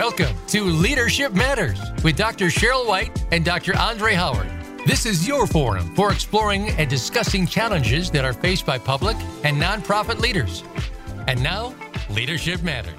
[0.00, 2.46] Welcome to Leadership Matters with Dr.
[2.46, 3.76] Cheryl White and Dr.
[3.76, 4.48] Andre Howard.
[4.86, 9.60] This is your forum for exploring and discussing challenges that are faced by public and
[9.60, 10.64] nonprofit leaders.
[11.28, 11.74] And now,
[12.08, 12.98] Leadership Matters.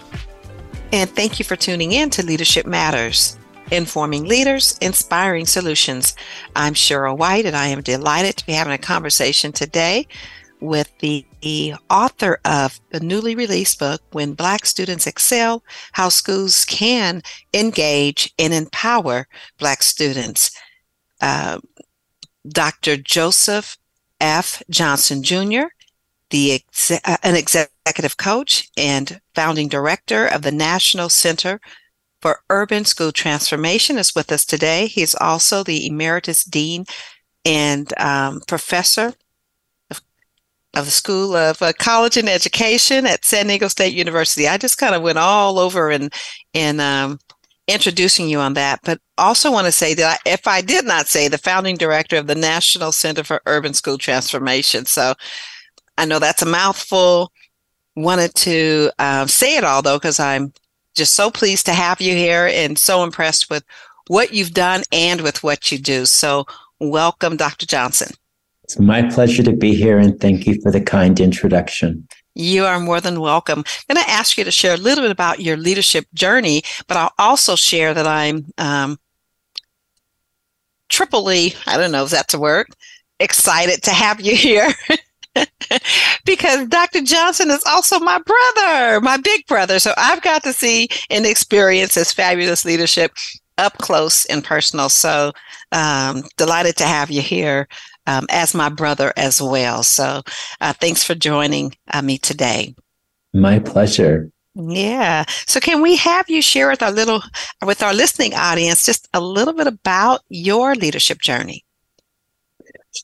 [0.91, 3.36] And thank you for tuning in to Leadership Matters,
[3.71, 6.15] informing leaders, inspiring solutions.
[6.55, 10.07] I'm Cheryl White, and I am delighted to be having a conversation today
[10.59, 15.63] with the, the author of the newly released book, When Black Students Excel
[15.94, 17.22] How Schools Can
[17.54, 19.27] Engage and Empower
[19.58, 20.52] Black Students.
[21.20, 21.59] Uh,
[22.48, 22.98] Dr.
[22.98, 23.77] Joseph
[24.20, 24.63] F.
[24.70, 25.66] Johnson Jr.,
[26.30, 31.60] the ex- uh, an executive coach and founding director of the National Center
[32.21, 34.88] for Urban School Transformation, is with us today.
[34.88, 36.85] He's also the emeritus dean
[37.44, 39.13] and um, professor
[40.73, 44.48] of the School of uh, College and Education at San Diego State University.
[44.48, 46.13] I just kind of went all over and
[46.54, 47.20] in um,
[47.68, 51.07] introducing you on that, but also want to say that I, if I did not
[51.07, 55.13] say the founding director of the National Center for Urban School Transformation, so
[55.98, 57.31] I know that's a mouthful.
[57.96, 60.53] Wanted to uh, say it all though because I'm
[60.96, 63.63] just so pleased to have you here and so impressed with
[64.07, 66.06] what you've done and with what you do.
[66.06, 66.46] So
[66.79, 67.66] welcome, Dr.
[67.66, 68.13] Johnson.
[68.72, 72.08] It's my pleasure to be here and thank you for the kind introduction.
[72.36, 73.66] You are more than welcome.
[73.68, 76.96] I'm going to ask you to share a little bit about your leadership journey, but
[76.96, 78.97] I'll also share that I'm um,
[80.88, 82.68] triply, I don't know if that's a word,
[83.19, 84.72] excited to have you here.
[86.25, 87.02] because Dr.
[87.02, 89.80] Johnson is also my brother, my big brother.
[89.80, 93.12] So I've got to see and experience his fabulous leadership
[93.58, 94.88] up close and personal.
[94.88, 95.34] So
[95.74, 97.68] um, delighted to have you here
[98.07, 99.84] um, as my brother as well.
[99.84, 100.22] So
[100.59, 102.75] uh, thanks for joining uh, me today.
[103.34, 104.31] My pleasure.
[104.53, 105.25] Yeah.
[105.47, 107.24] So can we have you share with our little
[107.66, 111.64] with our listening audience just a little bit about your leadership journey?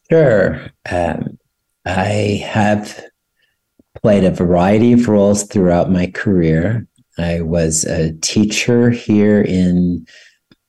[0.10, 0.70] Sure.
[0.92, 1.38] Um,
[1.86, 3.02] I have
[4.02, 6.86] played a variety of roles throughout my career.
[7.18, 10.06] I was a teacher here in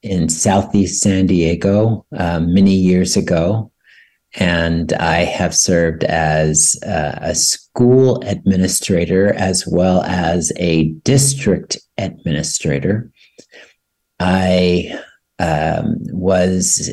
[0.03, 3.73] in Southeast San Diego um, many years ago
[4.35, 13.11] and I have served as uh, a school administrator as well as a district administrator.
[14.21, 15.01] I
[15.39, 16.91] um, was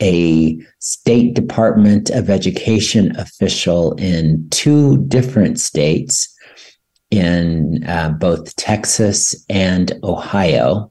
[0.00, 6.32] a State Department of Education official in two different states,
[7.10, 10.90] in uh, both Texas and Ohio.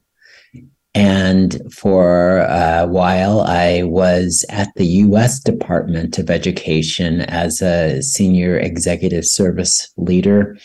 [0.95, 8.57] And for a while, I was at the US Department of Education as a senior
[8.57, 10.57] executive service leader,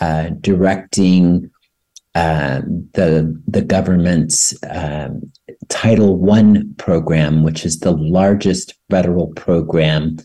[0.00, 1.50] uh, directing
[2.14, 2.60] uh,
[2.92, 5.32] the, the government's um,
[5.68, 10.18] Title I program, which is the largest federal program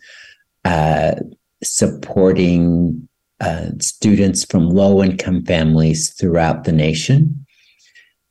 [0.64, 1.16] uh,
[1.64, 3.08] supporting
[3.40, 7.48] uh, students from low income families throughout the nation.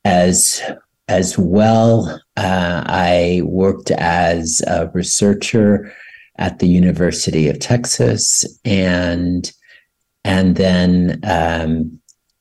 [0.04, 0.62] As
[1.08, 5.92] as well, uh, I worked as a researcher
[6.36, 9.50] at the University of Texas, and
[10.24, 11.98] and then um,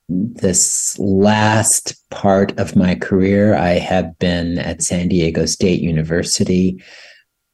[0.10, 6.82] this last part of my career, I have been at San Diego State University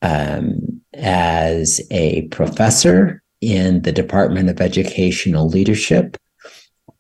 [0.02, 6.18] um, as a professor in the Department of Educational Leadership,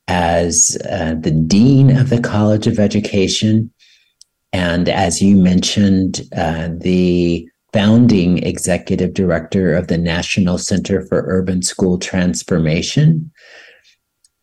[0.07, 3.71] as uh, the dean of the College of Education
[4.53, 11.63] and as you mentioned, uh, the founding executive director of the National Center for Urban
[11.63, 13.31] School Transformation.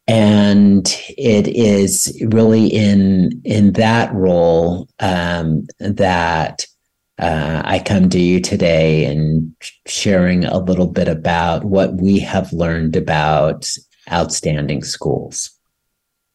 [0.09, 0.85] And
[1.17, 6.67] it is really in in that role um, that
[7.21, 9.55] uh, I come to you today and
[9.87, 13.71] sharing a little bit about what we have learned about
[14.11, 15.51] outstanding schools.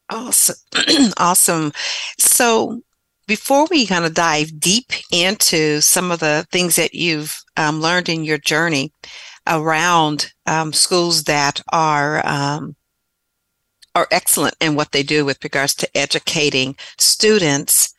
[0.10, 0.56] Awesome.
[1.18, 1.74] awesome.
[2.20, 2.82] So,
[3.28, 8.10] before we kind of dive deep into some of the things that you've um, learned
[8.10, 8.92] in your journey
[9.48, 12.76] around um, schools that are um,
[13.96, 17.94] are excellent in what they do with regards to educating students,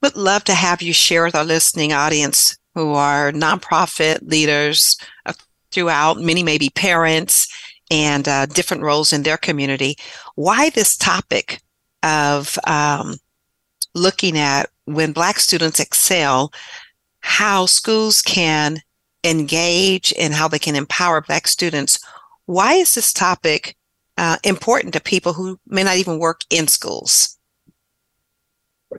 [0.00, 4.96] would love to have you share with our listening audience who are nonprofit leaders
[5.26, 5.32] uh,
[5.70, 7.46] throughout, many maybe parents
[7.90, 9.94] and uh, different roles in their community,
[10.34, 11.60] why this topic
[12.02, 13.16] of um,
[13.94, 16.52] looking at when Black students excel,
[17.20, 18.82] how schools can
[19.24, 21.98] engage and how they can empower Black students.
[22.46, 23.76] Why is this topic
[24.18, 27.38] uh, important to people who may not even work in schools?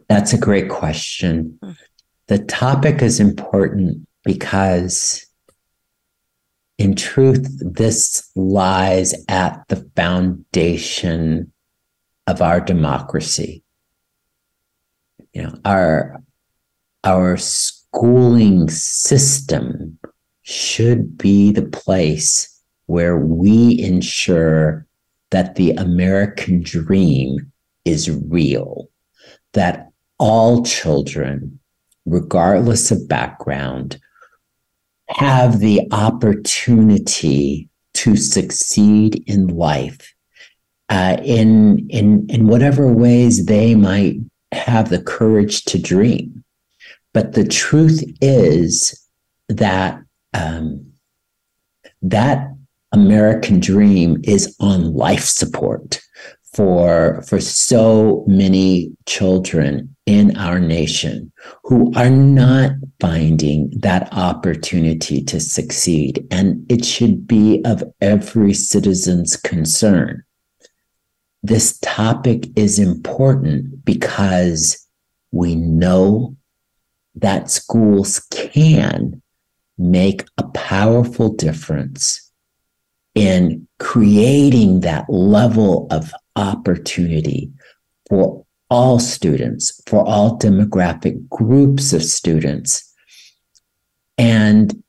[0.09, 1.59] That's a great question.
[2.27, 5.25] The topic is important because,
[6.77, 11.51] in truth, this lies at the foundation
[12.25, 13.62] of our democracy.
[15.33, 16.21] You know, our
[17.03, 19.97] our schooling system
[20.44, 24.85] should be the place where we ensure
[25.31, 27.51] that the American dream
[27.85, 28.89] is real,
[29.53, 29.89] that
[30.19, 31.59] all children,
[32.06, 34.00] regardless of background,
[35.09, 40.13] have the opportunity to succeed in life
[40.89, 44.15] uh, in, in, in whatever ways they might
[44.53, 46.44] have the courage to dream.
[47.13, 49.00] But the truth is
[49.50, 50.01] that
[50.33, 50.94] um,
[52.01, 52.53] that
[52.91, 56.01] American dream is on life support
[56.53, 61.31] for for so many children in our nation
[61.63, 69.35] who are not finding that opportunity to succeed and it should be of every citizen's
[69.38, 70.23] concern
[71.44, 74.88] this topic is important because
[75.31, 76.36] we know
[77.16, 79.22] that schools can
[79.78, 82.31] make a powerful difference
[83.13, 87.51] in creating that level of opportunity
[88.10, 92.92] for all students, for all demographic groups of students.
[94.18, 94.81] And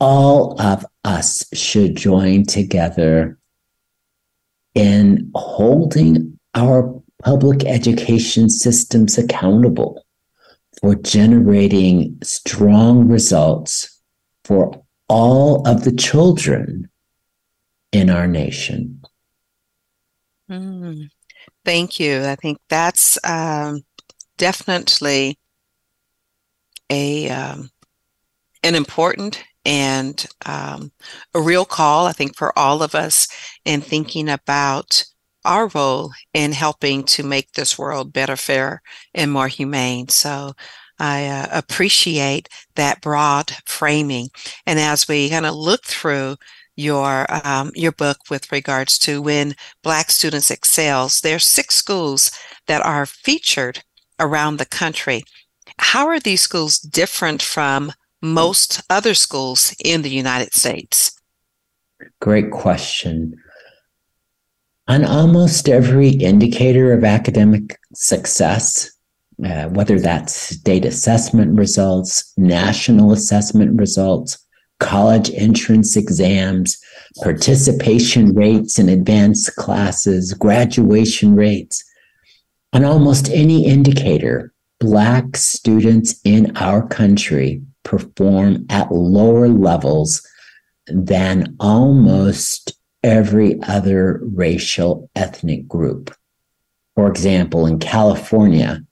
[0.00, 3.38] all of us should join together
[4.74, 10.04] in holding our public education systems accountable
[10.80, 14.00] for generating strong results
[14.44, 16.88] for all of the children
[17.92, 19.02] in our nation.
[20.48, 21.10] Mm,
[21.64, 22.24] thank you.
[22.24, 23.82] I think that's um,
[24.38, 25.38] definitely
[26.88, 27.70] a um,
[28.62, 30.92] an important and um,
[31.34, 32.06] a real call.
[32.06, 33.28] I think for all of us
[33.64, 35.04] in thinking about
[35.44, 38.82] our role in helping to make this world better, fair,
[39.14, 40.08] and more humane.
[40.08, 40.52] So
[40.98, 44.28] I uh, appreciate that broad framing.
[44.66, 46.36] And as we kind of look through
[46.76, 52.30] your um, your book with regards to when Black students excels, there are six schools
[52.66, 53.82] that are featured
[54.18, 55.22] around the country.
[55.78, 57.92] How are these schools different from
[58.22, 61.18] most other schools in the United States?
[62.20, 63.36] Great question.
[64.88, 68.90] On almost every indicator of academic success,
[69.44, 74.44] uh, whether that's state assessment results, national assessment results,
[74.80, 76.78] college entrance exams,
[77.22, 81.84] participation rates in advanced classes, graduation rates.
[82.72, 90.26] On almost any indicator, Black students in our country perform at lower levels
[90.86, 92.72] than almost
[93.02, 96.14] every other racial ethnic group.
[96.94, 98.82] For example, in California,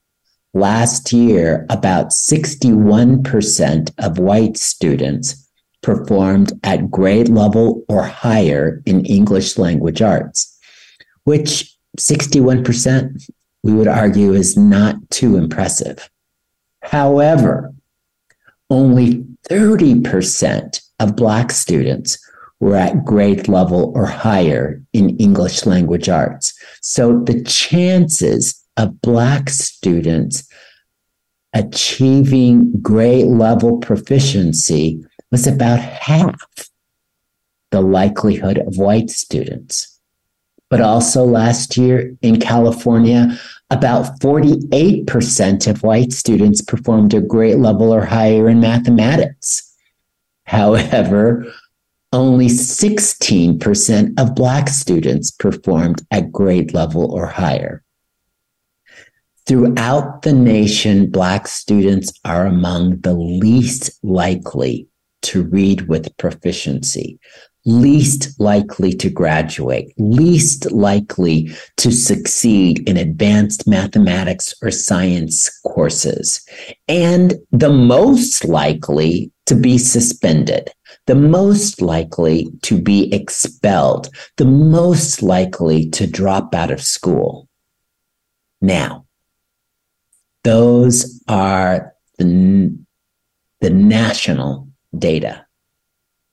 [0.54, 5.46] Last year, about 61% of white students
[5.82, 10.58] performed at grade level or higher in English language arts,
[11.24, 13.30] which 61%
[13.62, 16.10] we would argue is not too impressive.
[16.82, 17.74] However,
[18.70, 22.18] only 30% of Black students
[22.60, 26.52] were at grade level or higher in English language arts.
[26.82, 30.48] So the chances of Black students
[31.54, 36.36] achieving grade level proficiency was about half
[37.70, 39.97] the likelihood of white students.
[40.70, 43.38] But also last year in California,
[43.70, 49.74] about 48% of white students performed a grade level or higher in mathematics.
[50.44, 51.46] However,
[52.12, 57.82] only 16% of Black students performed at grade level or higher.
[59.46, 64.88] Throughout the nation, Black students are among the least likely
[65.22, 67.18] to read with proficiency,
[67.68, 76.40] least likely to graduate, least likely to succeed in advanced mathematics or science courses,
[76.88, 80.70] and the most likely to be suspended,
[81.06, 87.48] the most likely to be expelled, the most likely to drop out of school.
[88.62, 89.04] Now,
[90.42, 92.78] those are the,
[93.60, 95.44] the national data.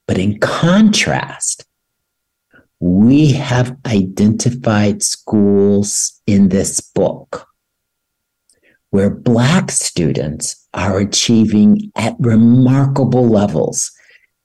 [0.08, 1.66] But in contrast,
[2.80, 7.48] we have identified schools in this book
[8.92, 13.92] where Black students are achieving at remarkable levels.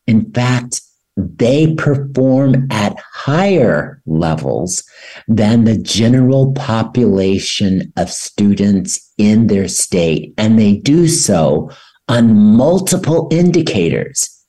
[0.06, 0.80] In fact,
[1.16, 4.82] they perform at higher levels
[5.28, 11.70] than the general population of students in their state, and they do so
[12.08, 14.39] on multiple indicators.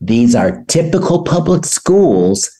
[0.00, 2.50] These are typical public schools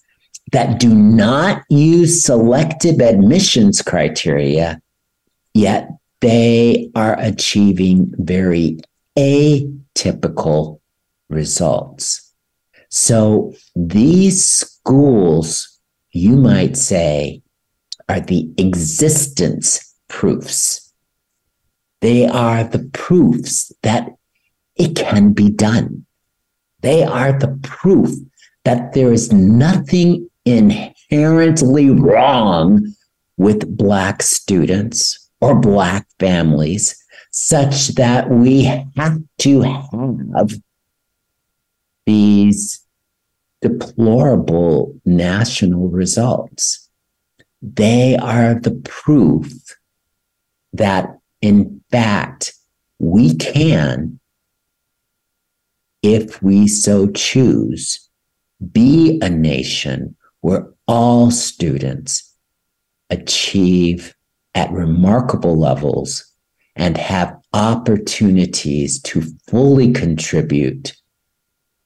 [0.52, 4.80] that do not use selective admissions criteria,
[5.54, 5.90] yet
[6.20, 8.78] they are achieving very
[9.16, 10.80] atypical
[11.28, 12.32] results.
[12.88, 15.78] So these schools,
[16.12, 17.42] you might say,
[18.08, 20.92] are the existence proofs.
[22.00, 24.08] They are the proofs that
[24.76, 26.06] it can be done.
[26.80, 28.10] They are the proof
[28.64, 32.94] that there is nothing inherently wrong
[33.36, 36.96] with Black students or Black families,
[37.30, 40.50] such that we have to have
[42.06, 42.80] these
[43.60, 46.88] deplorable national results.
[47.62, 49.52] They are the proof
[50.72, 52.54] that, in fact,
[52.98, 54.17] we can,
[56.02, 58.08] if we so choose,
[58.72, 62.34] be a nation where all students
[63.10, 64.14] achieve
[64.54, 66.24] at remarkable levels
[66.76, 70.94] and have opportunities to fully contribute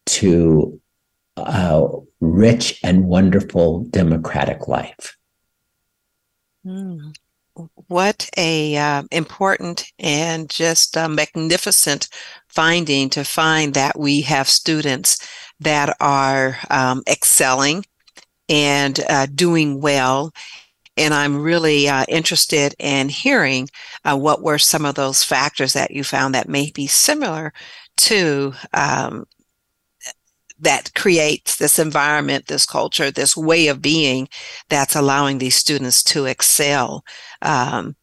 [0.07, 0.81] to
[1.37, 1.83] a
[2.21, 5.17] rich and wonderful democratic life.
[6.65, 7.15] Mm.
[7.93, 12.09] What a uh, important and just magnificent
[12.49, 15.19] finding to find that we have students
[15.61, 17.85] that are um, excelling
[18.49, 20.33] and uh, doing well.
[20.97, 23.69] And I'm really uh, interested in hearing
[24.07, 27.53] uh, what were some of those factors that you found that may be similar
[27.99, 29.27] to um,
[30.63, 34.29] that creates this environment, this culture, this way of being
[34.69, 37.05] that's allowing these students to excel.
[37.43, 37.97] Um,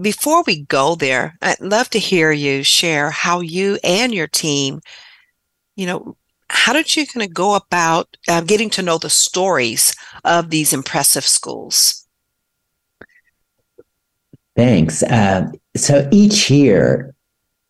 [0.00, 4.80] before we go there, I'd love to hear you share how you and your team,
[5.76, 6.16] you know,
[6.48, 9.94] how did you kind of go about uh, getting to know the stories
[10.24, 12.06] of these impressive schools?
[14.54, 15.02] Thanks.
[15.02, 17.14] Uh, so each year,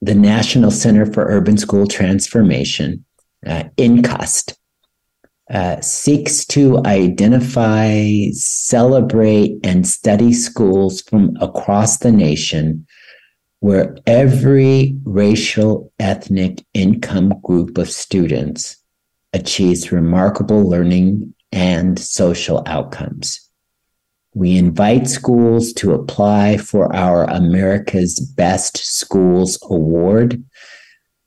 [0.00, 3.04] the National Center for Urban School Transformation
[3.46, 4.56] uh, NCUST,
[5.50, 12.86] uh, seeks to identify, celebrate, and study schools from across the nation
[13.60, 18.76] where every racial, ethnic, income group of students
[19.32, 23.48] achieves remarkable learning and social outcomes.
[24.34, 30.42] We invite schools to apply for our America's Best Schools Award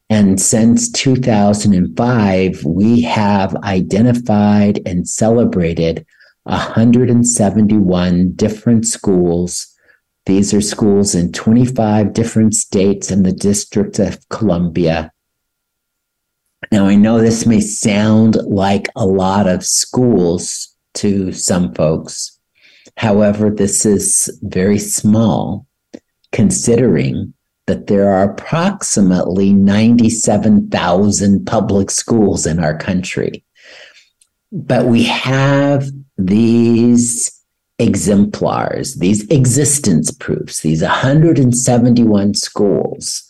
[0.10, 6.06] and since 2005, we have identified and celebrated
[6.44, 9.68] 171 different schools.
[10.28, 15.12] These are schools in 25 different states and the District of Columbia.
[16.72, 22.40] Now, I know this may sound like a lot of schools to some folks.
[22.98, 25.68] However, this is very small
[26.32, 27.35] considering
[27.68, 33.44] that there are approximately 97,000 public schools in our country.
[34.52, 37.32] But we have these
[37.80, 43.24] exemplars, these existence proofs, these 171 schools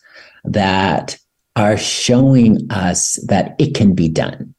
[0.44, 1.18] that
[1.56, 4.54] are showing us that it can be done.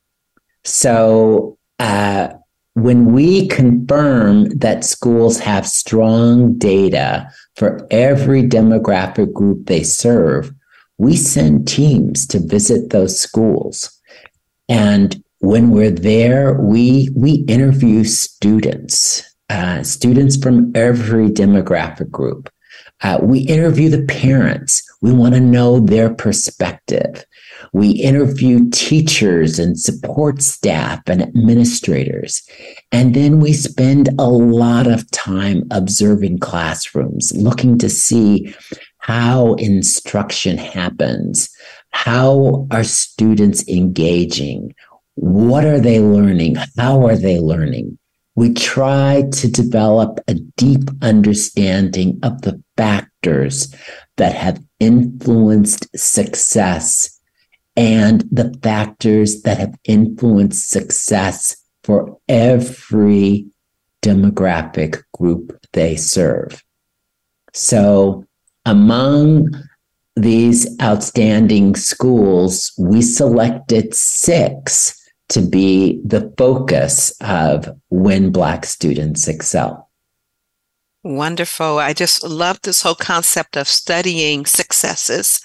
[0.64, 2.30] So, uh,
[2.76, 10.52] when we confirm that schools have strong data for every demographic group they serve,
[10.98, 13.98] we send teams to visit those schools.
[14.68, 22.50] And when we're there, we, we interview students, uh, students from every demographic group.
[23.02, 24.82] Uh, we interview the parents.
[25.06, 27.24] We want to know their perspective.
[27.72, 32.42] We interview teachers and support staff and administrators.
[32.90, 38.52] And then we spend a lot of time observing classrooms, looking to see
[38.98, 41.50] how instruction happens.
[41.90, 44.74] How are students engaging?
[45.14, 46.56] What are they learning?
[46.76, 47.96] How are they learning?
[48.34, 53.72] We try to develop a deep understanding of the factors
[54.16, 57.20] that have influenced success
[57.76, 63.46] and the factors that have influenced success for every
[64.02, 66.64] demographic group they serve.
[67.52, 68.24] So
[68.64, 69.50] among
[70.16, 79.85] these outstanding schools, we selected six to be the focus of when Black students excel.
[81.06, 81.78] Wonderful.
[81.78, 85.40] I just love this whole concept of studying successes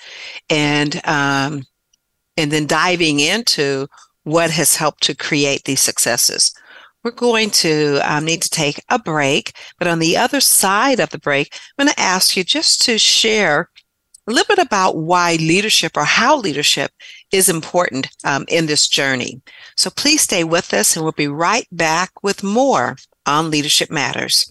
[0.50, 1.66] and um,
[2.36, 3.86] and then diving into
[4.24, 6.52] what has helped to create these successes.
[7.04, 11.12] We're going to um, need to take a break, but on the other side of
[11.12, 13.70] the break, I'm going to ask you just to share
[14.26, 16.90] a little bit about why leadership or how leadership
[17.32, 19.40] is important um, in this journey.
[19.78, 22.96] So please stay with us and we'll be right back with more
[23.28, 24.51] on Leadership Matters.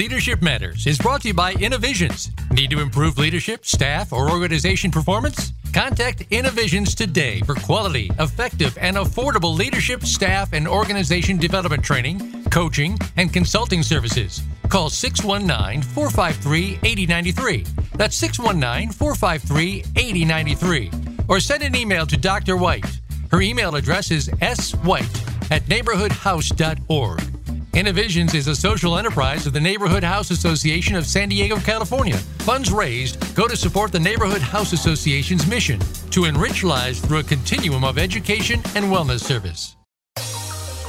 [0.00, 2.30] Leadership Matters is brought to you by Innovisions.
[2.52, 5.52] Need to improve leadership, staff, or organization performance?
[5.74, 12.98] Contact Innovisions today for quality, effective, and affordable leadership, staff, and organization development training, coaching,
[13.18, 14.42] and consulting services.
[14.70, 17.66] Call 619 453 8093.
[17.96, 20.90] That's 619 453 8093.
[21.28, 22.56] Or send an email to Dr.
[22.56, 22.86] White.
[23.30, 27.39] Her email address is swhite at neighborhoodhouse.org.
[27.72, 32.16] Innovisions is a social enterprise of the Neighborhood House Association of San Diego, California.
[32.40, 35.78] Funds raised go to support the Neighborhood House Association's mission
[36.10, 39.76] to enrich lives through a continuum of education and wellness service.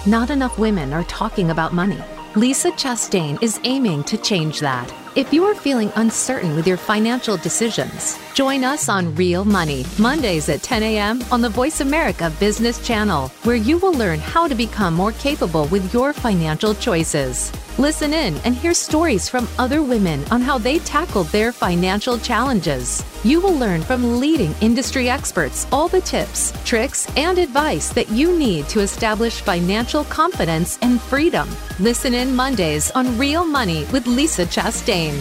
[0.08, 2.00] Not enough women are talking about money.
[2.36, 4.91] Lisa Chastain is aiming to change that.
[5.13, 10.47] If you are feeling uncertain with your financial decisions, join us on Real Money, Mondays
[10.47, 11.21] at 10 a.m.
[11.34, 15.65] on the Voice America Business Channel, where you will learn how to become more capable
[15.65, 17.52] with your financial choices.
[17.78, 23.04] Listen in and hear stories from other women on how they tackled their financial challenges.
[23.23, 28.36] You will learn from leading industry experts all the tips, tricks, and advice that you
[28.36, 31.47] need to establish financial confidence and freedom.
[31.79, 35.13] Listen in Mondays on Real Money with Lisa Chastain.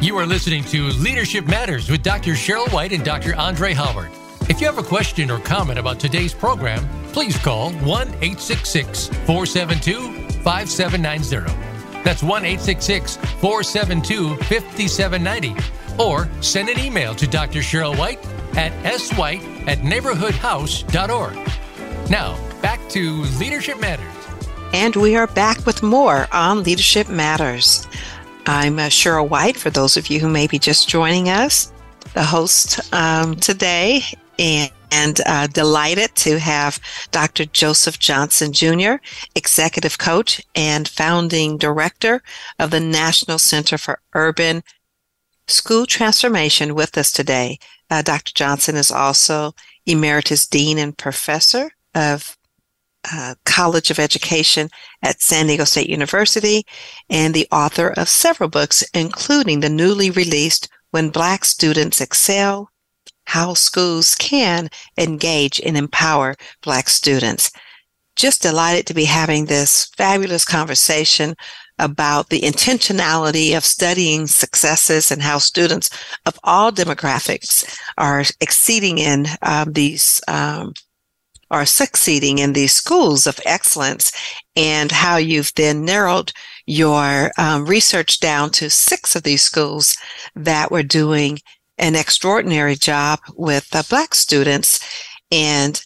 [0.00, 2.32] You are listening to Leadership Matters with Dr.
[2.32, 3.36] Cheryl White and Dr.
[3.36, 4.10] Andre Howard.
[4.48, 10.17] If you have a question or comment about today's program, please call 1 866 472
[10.48, 12.02] 5790.
[12.04, 15.54] That's 1 866 472 5790.
[15.98, 17.58] Or send an email to Dr.
[17.58, 18.24] Cheryl White
[18.56, 21.34] at swhite at neighborhoodhouse.org.
[22.08, 24.06] Now, back to Leadership Matters.
[24.72, 27.86] And we are back with more on Leadership Matters.
[28.46, 31.70] I'm uh, Cheryl White, for those of you who may be just joining us,
[32.14, 34.00] the host um, today,
[34.38, 37.44] and, and uh, delighted to have Dr.
[37.46, 38.94] Joseph Johnson Jr.,
[39.34, 42.22] Executive Coach and Founding Director
[42.58, 44.62] of the National Center for Urban
[45.46, 47.58] School Transformation, with us today.
[47.90, 48.32] Uh, Dr.
[48.34, 49.54] Johnson is also
[49.86, 52.36] Emeritus Dean and Professor of
[53.10, 54.68] uh, College of Education
[55.02, 56.66] at San Diego State University
[57.08, 62.70] and the author of several books, including the newly released When Black Students Excel
[63.28, 67.50] How Schools Can Engage and Empower Black Students.
[68.16, 71.34] Just delighted to be having this fabulous conversation
[71.78, 75.90] about the intentionality of studying successes and how students
[76.24, 80.72] of all demographics are exceeding in um, these um,
[81.50, 84.10] are succeeding in these schools of excellence
[84.56, 86.32] and how you've then narrowed
[86.66, 89.96] your um, research down to six of these schools
[90.34, 91.38] that were doing
[91.78, 94.80] an extraordinary job with uh, black students
[95.30, 95.82] and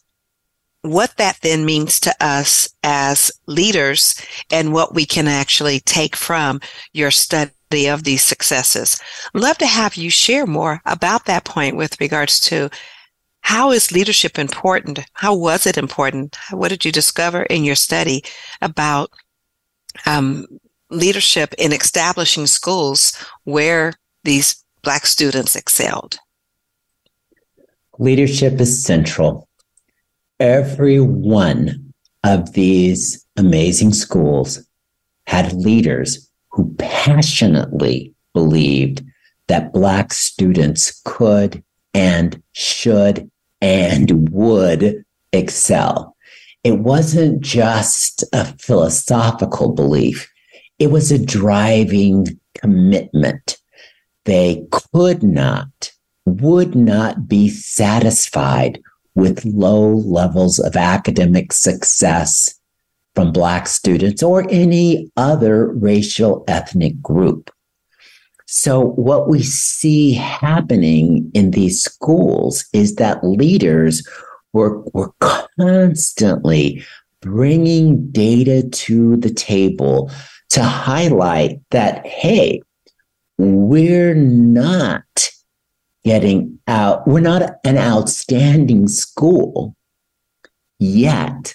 [0.83, 4.15] what that then means to us as leaders
[4.51, 6.61] and what we can actually take from
[6.93, 9.01] your study of these successes.
[9.33, 12.69] Love to have you share more about that point with regards to
[13.43, 15.01] how is leadership important?
[15.15, 16.37] How was it important?
[16.51, 18.25] What did you discover in your study
[18.61, 19.11] about
[20.07, 20.47] um,
[20.91, 26.19] leadership in establishing schools where these Black students excelled?
[28.01, 29.49] Leadership is central.
[30.41, 34.67] Every one of these amazing schools
[35.29, 39.05] had leaders who passionately believed
[39.47, 41.63] that Black students could
[41.95, 46.17] and should and would excel.
[46.65, 50.29] It wasn't just a philosophical belief,
[50.81, 53.62] it was a driving commitment.
[54.25, 55.93] They could not,
[56.25, 58.81] would not be satisfied
[59.15, 62.59] with low levels of academic success
[63.15, 67.51] from Black students or any other racial ethnic group.
[68.47, 74.07] So, what we see happening in these schools is that leaders
[74.53, 76.85] were, were constantly
[77.21, 80.11] bringing data to the table
[80.51, 82.61] to highlight that, hey,
[83.43, 85.29] we're not
[86.05, 89.75] getting out, we're not an outstanding school
[90.79, 91.55] yet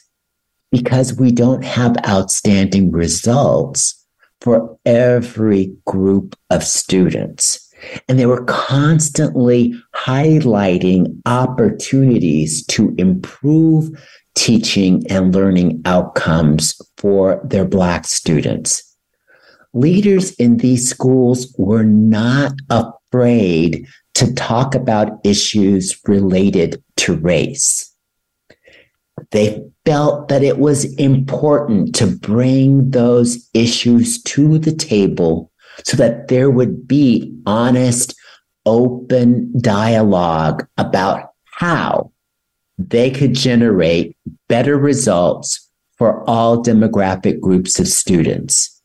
[0.70, 4.06] because we don't have outstanding results
[4.42, 7.74] for every group of students.
[8.10, 13.90] And they were constantly highlighting opportunities to improve
[14.36, 18.87] teaching and learning outcomes for their Black students.
[19.78, 23.86] Leaders in these schools were not afraid
[24.16, 27.94] to talk about issues related to race.
[29.30, 35.52] They felt that it was important to bring those issues to the table
[35.84, 38.16] so that there would be honest,
[38.66, 42.12] open dialogue about how
[42.80, 44.18] they could generate
[44.50, 48.77] better results for all demographic groups of students.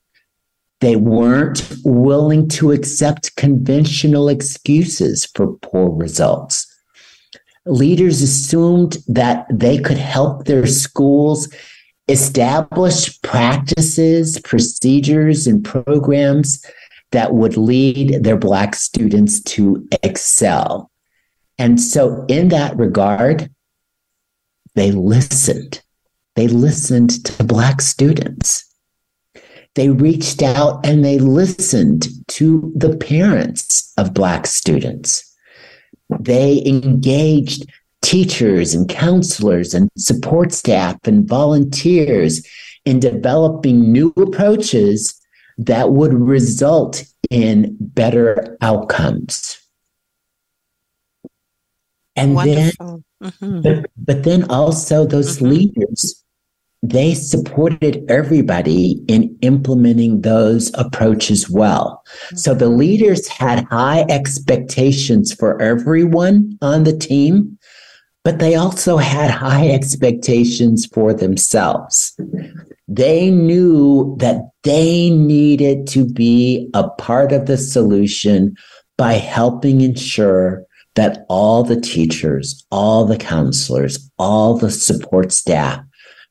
[0.82, 6.66] They weren't willing to accept conventional excuses for poor results
[7.66, 11.48] leaders assumed that they could help their schools
[12.08, 16.64] establish practices, procedures, and programs
[17.12, 20.90] that would lead their Black students to excel.
[21.58, 23.50] And so, in that regard,
[24.74, 25.82] they listened.
[26.34, 28.71] They listened to Black students.
[29.74, 35.34] They reached out and they listened to the parents of Black students.
[36.20, 37.70] They engaged
[38.02, 42.46] teachers and counselors and support staff and volunteers
[42.84, 45.18] in developing new approaches
[45.56, 49.58] that would result in better outcomes.
[52.14, 53.04] And Wonderful.
[53.20, 53.60] then, mm-hmm.
[53.62, 55.46] but, but, then also those mm-hmm.
[55.46, 56.21] leaders
[56.82, 62.04] they supported everybody in implementing those approaches well.
[62.34, 62.78] So the mm-hmm.
[62.78, 67.56] leaders had high expectations for everyone on the team,
[68.24, 72.18] but they also had high expectations for themselves.
[72.88, 78.56] They knew that they needed to be a part of the solution
[78.98, 80.64] by helping ensure
[80.94, 85.80] that all the teachers, all the counselors, all the support staff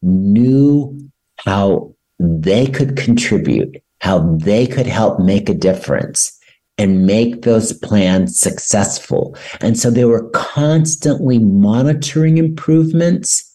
[0.02, 0.98] knew
[1.38, 6.38] how they could contribute, how they could help make a difference
[6.78, 9.36] and make those plans successful.
[9.60, 13.48] And so they were constantly monitoring improvements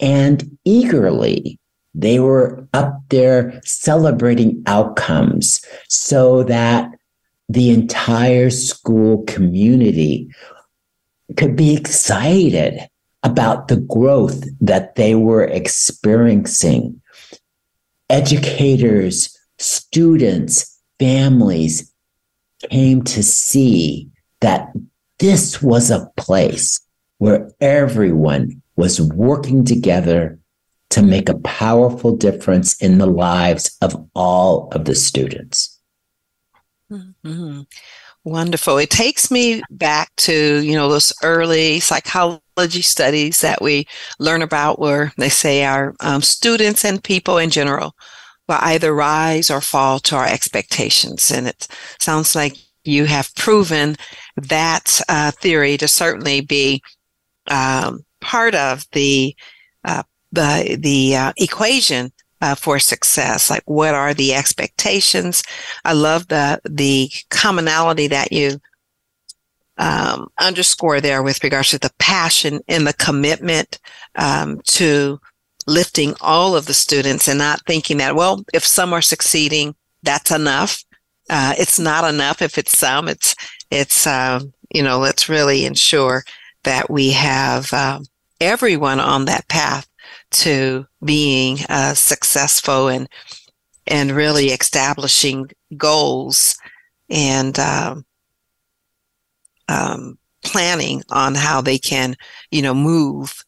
[0.00, 1.58] and eagerly
[1.94, 6.90] they were up there celebrating outcomes so that
[7.48, 10.30] the entire school community
[11.36, 12.88] could be excited
[13.22, 17.00] about the growth that they were experiencing.
[18.10, 21.92] Educators, students, families
[22.70, 24.08] came to see
[24.40, 24.72] that
[25.18, 26.80] this was a place
[27.18, 30.38] where everyone was working together
[30.90, 35.78] to make a powerful difference in the lives of all of the students.
[36.90, 37.62] Mm-hmm.
[38.24, 38.78] Wonderful.
[38.78, 43.86] It takes me back to, you know, those early psychology studies that we
[44.20, 47.96] learn about where they say our um, students and people in general
[48.48, 51.32] will either rise or fall to our expectations.
[51.32, 51.66] And it
[52.00, 53.96] sounds like you have proven
[54.36, 56.80] that uh, theory to certainly be
[57.50, 59.34] um, part of the
[59.84, 63.48] uh, the the uh, equation uh, for success?
[63.48, 65.42] Like, what are the expectations?
[65.84, 68.60] I love the the commonality that you
[69.78, 73.78] um, underscore there with regards to the passion and the commitment
[74.16, 75.18] um, to
[75.66, 80.32] lifting all of the students and not thinking that well, if some are succeeding, that's
[80.32, 80.84] enough.
[81.30, 83.08] Uh, it's not enough if it's some.
[83.08, 83.36] It's
[83.70, 84.40] it's uh,
[84.74, 86.24] you know let's really ensure
[86.64, 88.04] that we have um,
[88.40, 89.88] everyone on that path
[90.30, 93.08] to being uh, successful and
[93.86, 96.56] and really establishing goals
[97.10, 98.04] and um,
[99.68, 102.16] um, planning on how they can,
[102.50, 103.44] you know, move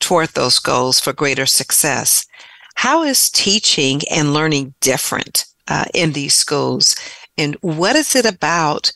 [0.00, 2.26] toward those goals for greater success.
[2.74, 6.94] How is teaching and learning different uh, in these schools?
[7.38, 8.92] And what is it about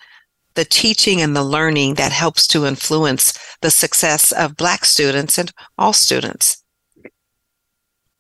[0.55, 5.53] the teaching and the learning that helps to influence the success of Black students and
[5.79, 6.60] all students?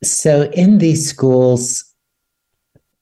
[0.02, 1.84] So, in these schools,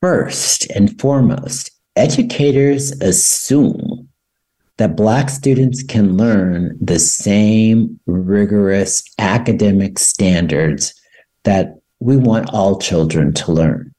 [0.00, 4.08] first and foremost, educators assume
[4.78, 10.94] that Black students can learn the same rigorous academic standards
[11.44, 13.92] that we want all children to learn.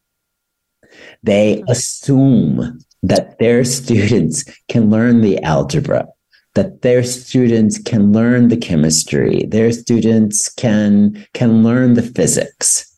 [1.23, 6.07] They assume that their students can learn the algebra,
[6.55, 12.88] that their students can learn the chemistry, their students can, can learn the physics.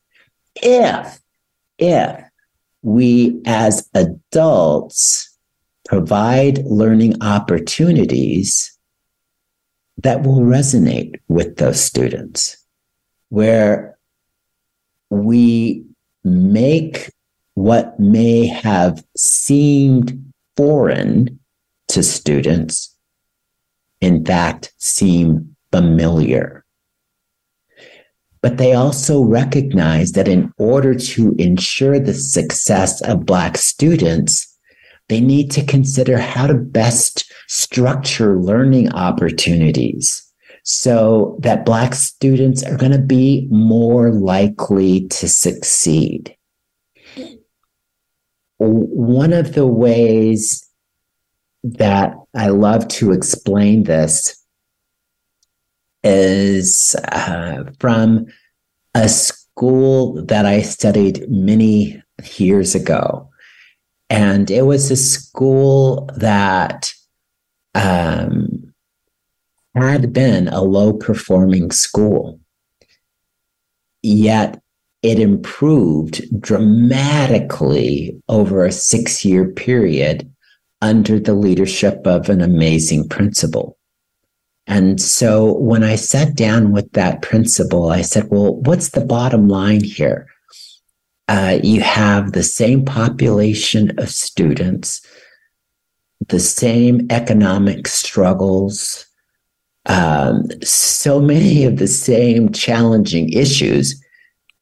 [0.55, 1.19] If,
[1.77, 2.23] if
[2.81, 5.37] we as adults
[5.85, 8.77] provide learning opportunities
[9.97, 12.57] that will resonate with those students,
[13.29, 13.97] where
[15.09, 15.85] we
[16.23, 17.11] make
[17.53, 21.39] what may have seemed foreign
[21.89, 22.95] to students,
[23.99, 26.65] in fact, seem familiar.
[28.41, 34.47] But they also recognize that in order to ensure the success of Black students,
[35.09, 40.27] they need to consider how to best structure learning opportunities
[40.63, 46.35] so that Black students are going to be more likely to succeed.
[48.57, 50.67] One of the ways
[51.63, 54.40] that I love to explain this
[56.03, 58.25] is uh, from
[58.95, 62.01] a school that I studied many
[62.37, 63.29] years ago.
[64.09, 66.91] And it was a school that
[67.75, 68.73] um,
[69.75, 72.39] had been a low performing school.
[74.01, 74.61] Yet
[75.01, 80.31] it improved dramatically over a six year period
[80.81, 83.77] under the leadership of an amazing principal.
[84.67, 89.47] And so when I sat down with that principal, I said, well, what's the bottom
[89.47, 90.27] line here?
[91.27, 95.01] Uh, you have the same population of students,
[96.27, 99.05] the same economic struggles,
[99.87, 103.99] um, so many of the same challenging issues,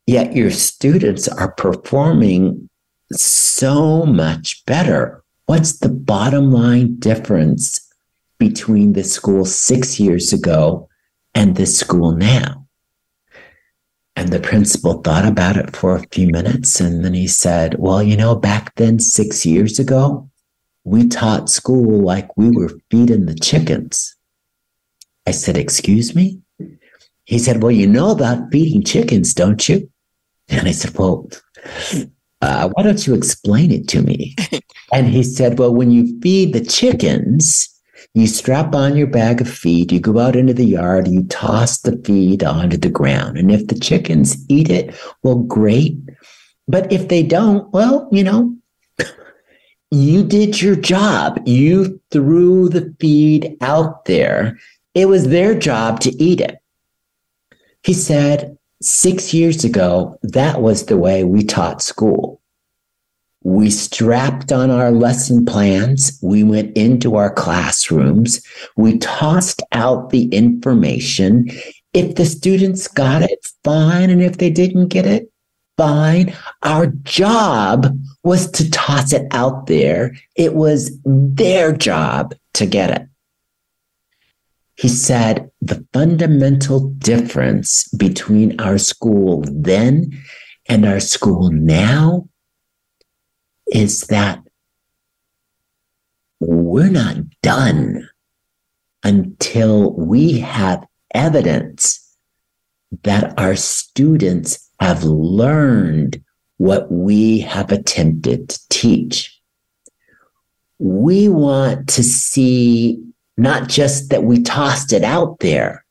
[0.07, 2.69] yet your students are performing
[3.11, 5.23] so much better.
[5.47, 7.88] What's the bottom line difference
[8.39, 10.89] between the school six years ago
[11.35, 12.65] and this school now.
[14.15, 16.81] And the principal thought about it for a few minutes.
[16.81, 20.29] And then he said, Well, you know, back then, six years ago,
[20.83, 24.15] we taught school like we were feeding the chickens.
[25.25, 26.41] I said, Excuse me?
[27.25, 29.89] He said, Well, you know about feeding chickens, don't you?
[30.49, 31.29] And I said, Well,
[32.41, 34.35] uh, why don't you explain it to me?
[34.91, 37.78] and he said, Well, when you feed the chickens,
[38.13, 41.79] you strap on your bag of feed, you go out into the yard, you toss
[41.79, 43.37] the feed onto the ground.
[43.37, 45.97] And if the chickens eat it, well, great.
[46.67, 48.55] But if they don't, well, you know,
[49.91, 51.41] you did your job.
[51.45, 54.59] You threw the feed out there.
[54.93, 56.57] It was their job to eat it.
[57.83, 62.38] He said, six years ago, that was the way we taught school.
[63.43, 66.19] We strapped on our lesson plans.
[66.21, 68.45] We went into our classrooms.
[68.75, 71.49] We tossed out the information.
[71.93, 74.09] If the students got it, fine.
[74.09, 75.31] And if they didn't get it,
[75.77, 76.35] fine.
[76.63, 80.15] Our job was to toss it out there.
[80.35, 83.07] It was their job to get it.
[84.75, 90.11] He said the fundamental difference between our school then
[90.67, 92.27] and our school now
[93.71, 94.41] is that
[96.39, 98.09] we're not done
[99.03, 102.05] until we have evidence
[103.03, 106.21] that our students have learned
[106.57, 109.39] what we have attempted to teach.
[110.79, 113.01] We want to see
[113.37, 115.85] not just that we tossed it out there.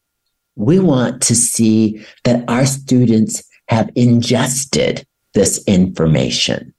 [0.57, 6.75] We want to see that our students have ingested this information.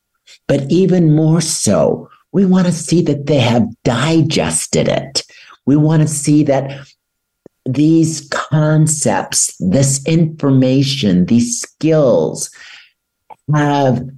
[0.49, 5.21] But even more so, we want to see that they have digested it.
[5.67, 6.88] We want to see that
[7.65, 12.49] these concepts, this information, these skills
[13.53, 14.09] have,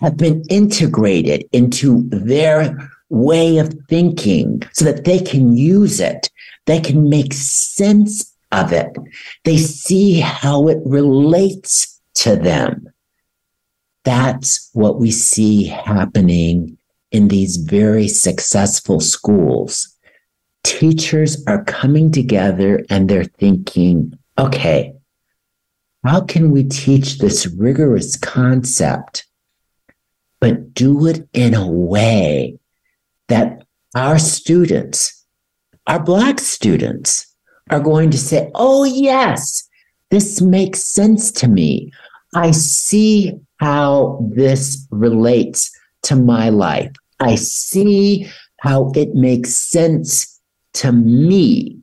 [0.00, 6.30] have been integrated into their way of thinking so that they can use it.
[6.64, 8.96] They can make sense of it.
[9.44, 12.88] They see how it relates to them.
[14.06, 16.78] That's what we see happening
[17.10, 19.96] in these very successful schools.
[20.62, 24.94] Teachers are coming together and they're thinking, okay,
[26.04, 29.26] how can we teach this rigorous concept,
[30.38, 32.60] but do it in a way
[33.26, 33.64] that
[33.96, 35.26] our students,
[35.88, 37.34] our Black students,
[37.70, 39.68] are going to say, oh, yes,
[40.10, 41.90] this makes sense to me.
[42.32, 45.70] I see how this relates
[46.02, 46.92] to my life.
[47.20, 48.28] I see
[48.60, 50.40] how it makes sense
[50.74, 51.78] to me.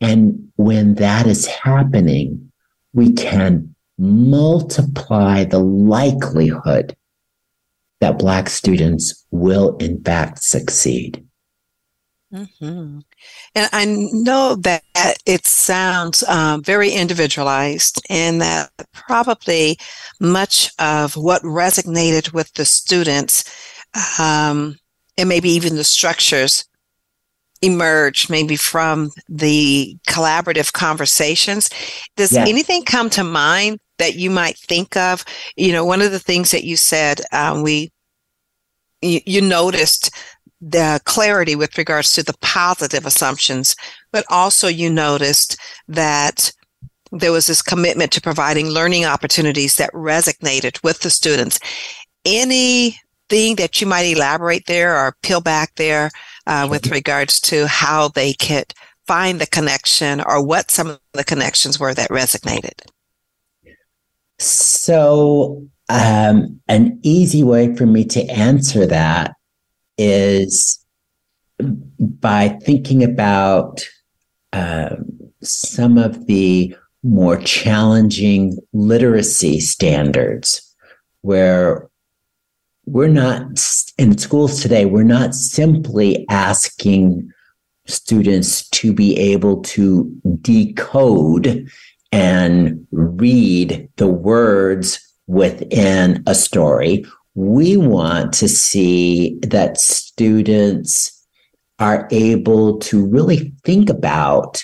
[0.00, 2.50] And when that is happening,
[2.92, 6.96] we can multiply the likelihood
[8.00, 11.24] that Black students will, in fact, succeed.
[12.32, 13.00] Mm-hmm.
[13.54, 14.82] And I know that
[15.26, 19.78] it sounds um, very individualized, and that probably
[20.20, 23.44] much of what resonated with the students,
[24.18, 24.78] um,
[25.18, 26.64] and maybe even the structures,
[27.60, 31.70] emerged maybe from the collaborative conversations.
[32.16, 35.24] Does anything come to mind that you might think of?
[35.56, 37.92] You know, one of the things that you said, um, we
[39.02, 40.10] you, you noticed
[40.62, 43.74] the clarity with regards to the positive assumptions,
[44.12, 45.56] but also you noticed
[45.88, 46.52] that
[47.10, 51.58] there was this commitment to providing learning opportunities that resonated with the students.
[52.24, 56.10] Anything that you might elaborate there or peel back there
[56.46, 58.72] uh, with regards to how they could
[59.06, 62.80] find the connection or what some of the connections were that resonated?
[64.38, 69.34] So, um, an easy way for me to answer that
[70.02, 70.84] is
[72.00, 73.86] by thinking about
[74.52, 74.96] uh,
[75.42, 80.74] some of the more challenging literacy standards
[81.22, 81.88] where
[82.86, 83.42] we're not
[83.98, 87.30] in schools today, we're not simply asking
[87.86, 91.68] students to be able to decode
[92.10, 101.26] and read the words within a story we want to see that students
[101.78, 104.62] are able to really think about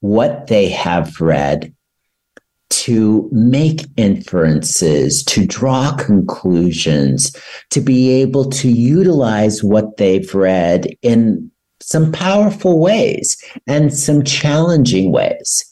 [0.00, 1.72] what they have read
[2.68, 7.34] to make inferences, to draw conclusions,
[7.70, 11.50] to be able to utilize what they've read in
[11.80, 15.64] some powerful ways and some challenging ways.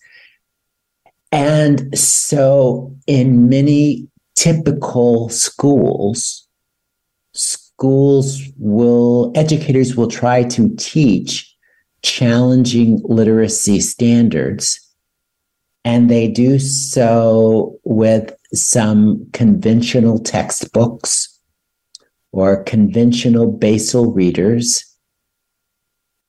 [1.32, 4.08] And so, in many
[4.44, 6.46] typical schools,
[7.32, 11.50] schools will, educators will try to teach
[12.02, 14.78] challenging literacy standards.
[15.86, 21.40] And they do so with some conventional textbooks
[22.30, 24.84] or conventional basal readers.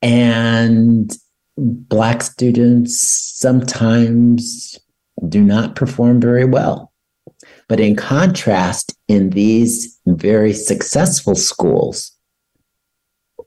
[0.02, 1.14] And
[1.58, 2.98] Black students
[3.36, 4.80] sometimes
[5.28, 6.94] do not perform very well.
[7.68, 12.12] But in contrast, in these very successful schools,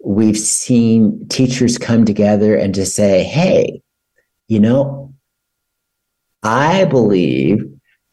[0.05, 3.83] we've seen teachers come together and to say, hey,
[4.49, 5.15] you know,
[6.43, 7.65] I believe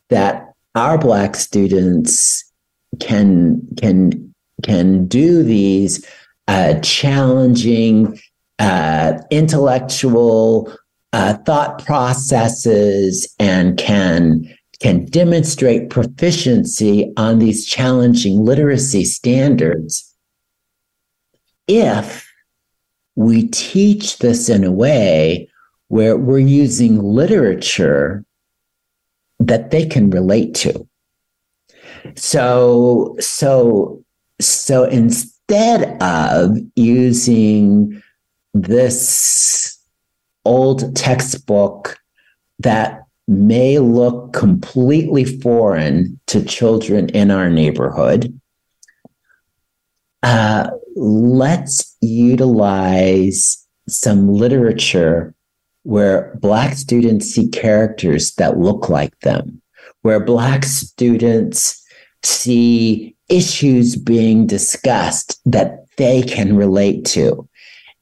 [0.10, 2.44] that our black students
[3.00, 6.06] can can can do these
[6.48, 8.20] uh, challenging
[8.60, 10.72] uh, intellectual
[11.14, 20.14] uh, thought processes and can can demonstrate proficiency on these challenging literacy standards
[21.68, 22.32] if
[23.16, 25.50] we teach this in a way
[25.88, 28.26] where we're using literature
[29.40, 30.88] that they can relate to.
[32.16, 34.04] So, so,
[34.40, 38.02] so instead of using
[38.54, 39.78] this
[40.44, 41.98] old textbook
[42.60, 48.40] that may look completely foreign to children in our neighborhood.
[50.22, 55.34] Uh, let's utilize some literature
[55.84, 59.62] where Black students see characters that look like them,
[60.02, 61.84] where Black students
[62.24, 67.48] see issues being discussed that they can relate to.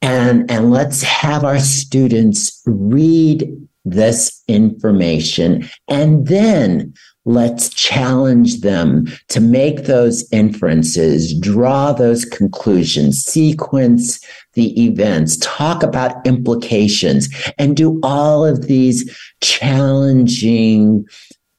[0.02, 3.50] and and let's have our students read
[3.86, 6.94] this information and then
[7.26, 14.20] let's challenge them to make those inferences draw those conclusions sequence
[14.54, 21.06] the events talk about implications and do all of these challenging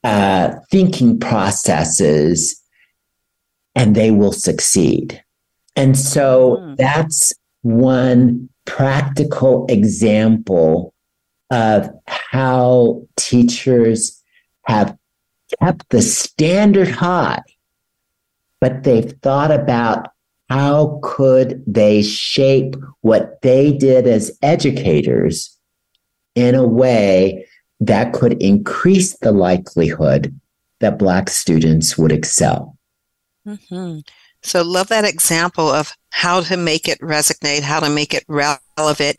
[0.02, 2.60] uh, thinking processes
[3.74, 5.22] and they will succeed
[5.76, 6.76] and so mm.
[6.76, 10.93] that's one practical example
[11.54, 14.20] of how teachers
[14.64, 14.96] have
[15.60, 17.40] kept the standard high,
[18.60, 20.08] but they've thought about
[20.50, 25.56] how could they shape what they did as educators
[26.34, 27.46] in a way
[27.78, 30.38] that could increase the likelihood
[30.80, 32.76] that Black students would excel.
[33.46, 34.00] Mm-hmm.
[34.42, 39.18] So, love that example of how to make it resonate, how to make it relevant.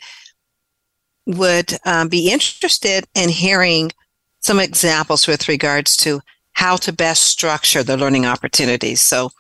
[1.26, 3.92] Would um, be interested in hearing
[4.40, 6.22] some examples with regards to
[6.54, 9.02] how to best structure the learning opportunities.
[9.02, 9.32] So,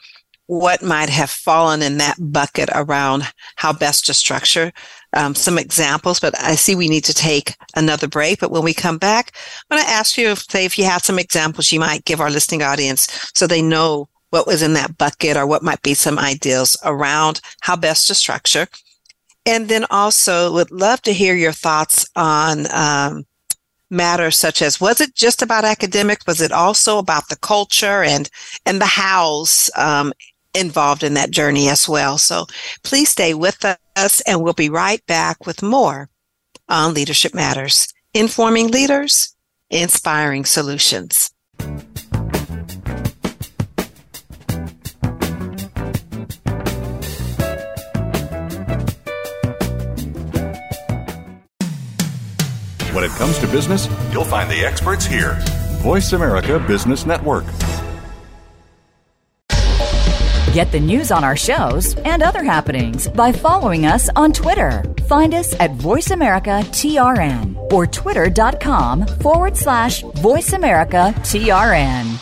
[0.47, 3.23] what might have fallen in that bucket around
[3.55, 4.71] how best to structure
[5.15, 8.39] um, some examples, but I see we need to take another break.
[8.39, 9.31] But when we come back,
[9.69, 12.21] I'm going to ask you if, say, if you have some examples you might give
[12.21, 15.93] our listening audience so they know what was in that bucket or what might be
[15.93, 18.67] some ideas around how best to structure.
[19.45, 23.25] And then also would love to hear your thoughts on um,
[23.89, 26.25] matters such as was it just about academics?
[26.25, 28.29] Was it also about the culture and
[28.65, 30.13] and the hows um,
[30.53, 32.17] involved in that journey as well?
[32.17, 32.45] So
[32.83, 33.63] please stay with
[33.95, 36.09] us, and we'll be right back with more
[36.67, 39.35] on Leadership Matters, informing leaders,
[39.69, 41.31] inspiring solutions.
[52.95, 55.37] When it comes to business, you'll find the experts here.
[55.81, 57.43] Voice America Business Network.
[60.53, 64.81] Get the news on our shows and other happenings by following us on Twitter.
[65.09, 72.17] Find us at VoiceAmericaTRN or twitter.com forward slash VoiceAmericaTRN.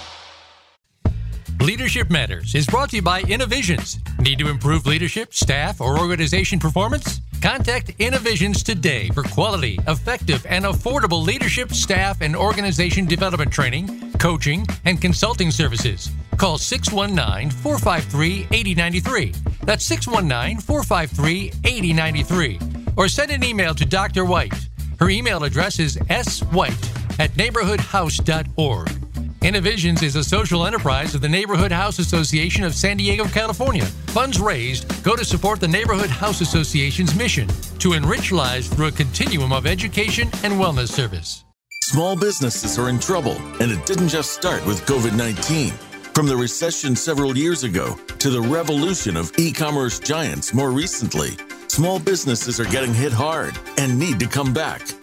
[1.62, 4.00] Leadership Matters is brought to you by Innovisions.
[4.20, 7.22] Need to improve leadership, staff, or organization performance?
[7.44, 14.66] Contact Innovisions today for quality, effective, and affordable leadership, staff, and organization development training, coaching,
[14.86, 16.10] and consulting services.
[16.38, 19.34] Call 619 453 8093.
[19.66, 22.60] That's 619 453 8093.
[22.96, 24.24] Or send an email to Dr.
[24.24, 24.56] White.
[24.98, 29.03] Her email address is swhite at neighborhoodhouse.org.
[29.44, 33.84] Innovisions is a social enterprise of the Neighborhood House Association of San Diego, California.
[34.16, 38.92] Funds raised go to support the Neighborhood House Association's mission to enrich lives through a
[38.92, 41.44] continuum of education and wellness service.
[41.82, 45.72] Small businesses are in trouble, and it didn't just start with COVID 19.
[46.14, 51.32] From the recession several years ago to the revolution of e commerce giants more recently,
[51.68, 55.03] small businesses are getting hit hard and need to come back.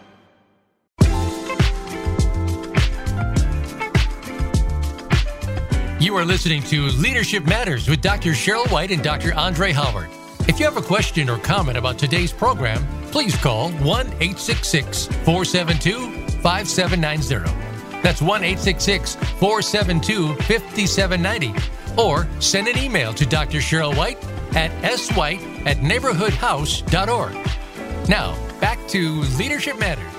[6.01, 8.31] You are listening to Leadership Matters with Dr.
[8.31, 9.35] Cheryl White and Dr.
[9.35, 10.09] Andre Howard.
[10.47, 16.09] If you have a question or comment about today's program, please call 1 866 472
[16.41, 18.01] 5790.
[18.01, 21.53] That's 1 866 472 5790.
[22.01, 23.59] Or send an email to Dr.
[23.59, 24.17] Cheryl White
[24.55, 28.09] at swhite at neighborhoodhouse.org.
[28.09, 30.10] Now, back to Leadership Matters.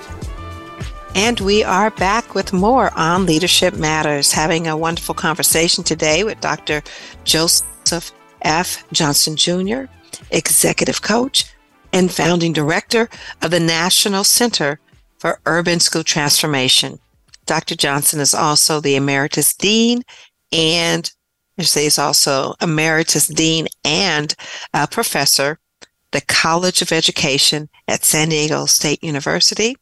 [1.15, 6.41] And we are back with more on Leadership Matters, having a wonderful conversation today with
[6.41, 6.81] Dr.
[7.23, 8.11] Joseph
[8.41, 8.83] F.
[8.91, 9.83] Johnson Jr.,
[10.31, 11.45] Executive Coach
[11.93, 13.09] and Founding Director
[13.43, 14.79] of the National Center
[15.19, 16.97] for Urban School Transformation.
[17.45, 17.75] Dr.
[17.75, 20.01] Johnson is also the Emeritus Dean
[20.51, 21.11] and
[21.59, 24.33] I say also Emeritus Dean and
[24.73, 25.59] uh, Professor
[26.13, 29.75] the College of Education at San Diego State University,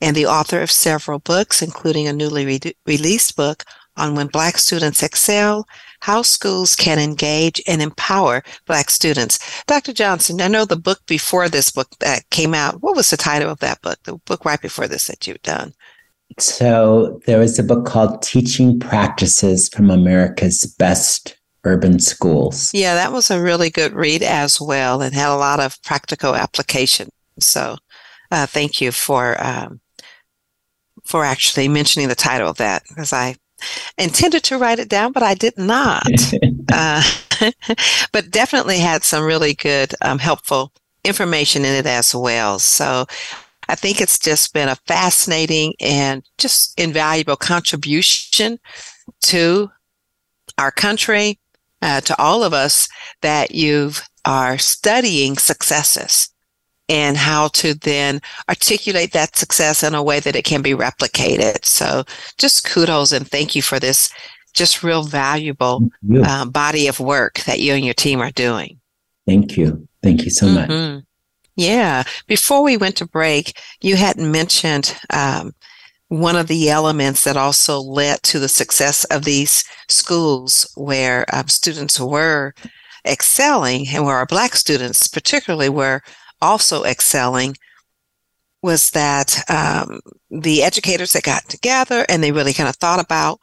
[0.00, 3.64] and the author of several books, including a newly re- released book
[3.96, 5.66] on when Black students excel,
[6.00, 9.38] how schools can engage and empower Black students.
[9.66, 9.92] Dr.
[9.92, 13.50] Johnson, I know the book before this book that came out, what was the title
[13.50, 13.98] of that book?
[14.04, 15.72] The book right before this that you've done?
[16.38, 21.35] So there was a book called Teaching Practices from America's Best
[21.66, 22.70] urban schools.
[22.72, 26.34] Yeah, that was a really good read as well and had a lot of practical
[26.34, 27.10] application.
[27.40, 27.76] So
[28.30, 29.80] uh, thank you for um,
[31.04, 33.36] for actually mentioning the title of that because I
[33.98, 36.06] intended to write it down, but I did not.
[36.72, 37.02] uh,
[38.12, 40.72] but definitely had some really good, um, helpful
[41.04, 42.58] information in it as well.
[42.58, 43.06] So
[43.68, 48.58] I think it's just been a fascinating and just invaluable contribution
[49.22, 49.70] to
[50.58, 51.38] our country,
[51.82, 52.88] uh, to all of us
[53.22, 53.92] that you
[54.24, 56.30] are studying successes
[56.88, 61.64] and how to then articulate that success in a way that it can be replicated.
[61.64, 62.04] So
[62.38, 64.12] just kudos and thank you for this
[64.54, 65.90] just real valuable
[66.22, 68.80] uh, body of work that you and your team are doing.
[69.26, 69.86] Thank you.
[70.02, 70.70] Thank you so much.
[70.70, 71.00] Mm-hmm.
[71.56, 72.04] Yeah.
[72.26, 75.52] Before we went to break, you hadn't mentioned um,
[76.08, 81.48] one of the elements that also led to the success of these schools where um,
[81.48, 82.54] students were
[83.04, 86.02] excelling and where our Black students, particularly, were
[86.40, 87.56] also excelling
[88.62, 90.00] was that um,
[90.30, 93.40] the educators that got together and they really kind of thought about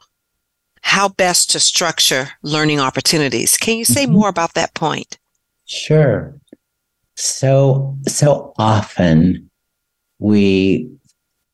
[0.82, 3.56] how best to structure learning opportunities.
[3.56, 4.12] Can you say mm-hmm.
[4.12, 5.18] more about that point?
[5.64, 6.38] Sure.
[7.16, 9.50] So so often
[10.18, 10.90] we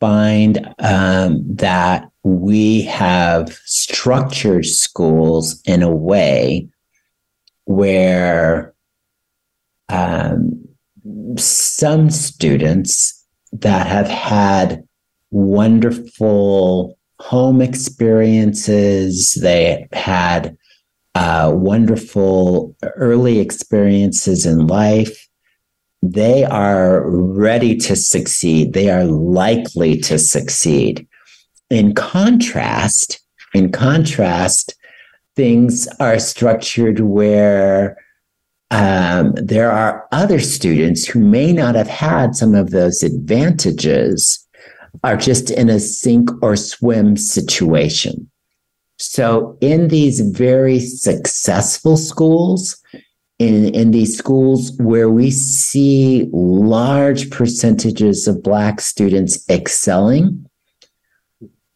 [0.01, 6.69] find um, that we have structured schools in a way
[7.65, 8.75] where
[9.89, 10.67] um,
[11.37, 14.83] some students that have had
[15.31, 20.57] wonderful home experiences, they had
[21.15, 25.29] uh, wonderful early experiences in life.
[26.03, 28.73] They are ready to succeed.
[28.73, 31.07] They are likely to succeed.
[31.69, 33.21] In contrast,
[33.55, 34.75] in contrast,
[35.37, 37.97] things are structured where
[38.71, 44.47] um, there are other students who may not have had some of those advantages
[45.05, 48.31] are just in a sink or swim situation.
[48.99, 52.81] So in these very successful schools,
[53.41, 60.47] in, in these schools where we see large percentages of Black students excelling,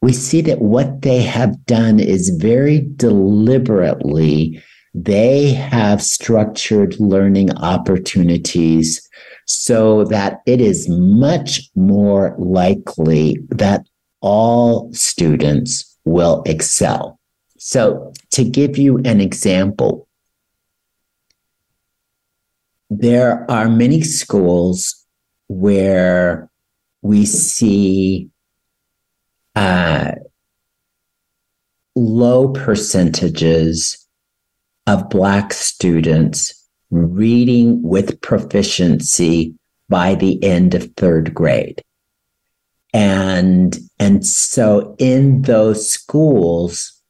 [0.01, 4.61] we see that what they have done is very deliberately
[4.97, 9.05] they have structured learning opportunities
[9.45, 13.85] so that it is much more likely that
[14.21, 17.19] all students will excel.
[17.57, 20.07] So, to give you an example,
[22.89, 25.05] there are many schools
[25.47, 26.49] where
[27.01, 28.29] we see
[29.55, 30.11] uh,
[31.95, 34.05] low percentages
[34.87, 39.55] of Black students reading with proficiency
[39.89, 41.81] by the end of third grade.
[42.93, 47.01] And, and so in those schools,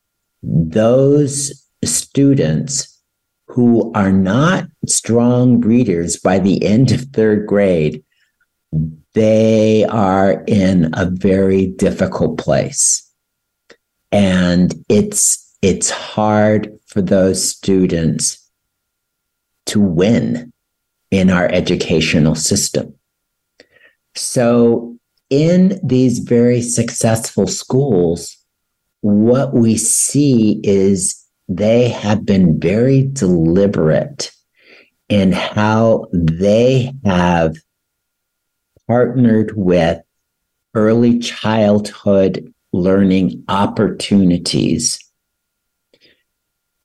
[0.41, 2.94] those students
[3.55, 8.03] who are not strong readers by the end of third grade,
[9.13, 13.09] they are in a very difficult place.
[14.11, 18.45] And it's, it's hard for those students
[19.67, 20.51] to win
[21.09, 22.93] in our educational system.
[24.15, 24.97] So,
[25.29, 28.37] in these very successful schools,
[28.99, 34.31] what we see is they have been very deliberate
[35.09, 37.55] in how they have
[38.87, 40.01] partnered with
[40.73, 44.99] early childhood learning opportunities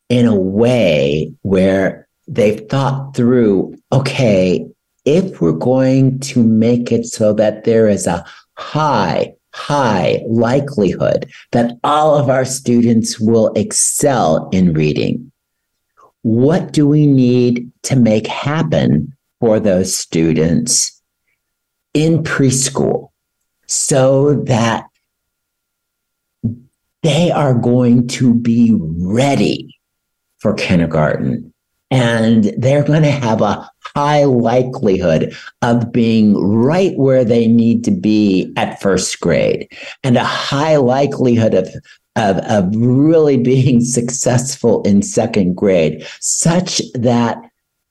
[0.08, 4.66] in a way where they've thought through okay,
[5.04, 8.24] if we're going to make it so that there is a
[8.56, 15.30] high, high likelihood that all of our students will excel in reading,
[16.22, 21.00] what do we need to make happen for those students
[21.94, 23.10] in preschool
[23.66, 24.86] so that
[27.02, 29.78] they are going to be ready
[30.38, 31.52] for kindergarten.
[31.90, 37.90] And they're going to have a high likelihood of being right where they need to
[37.90, 39.68] be at first grade
[40.02, 41.68] and a high likelihood of,
[42.16, 47.38] of, of really being successful in second grade, such that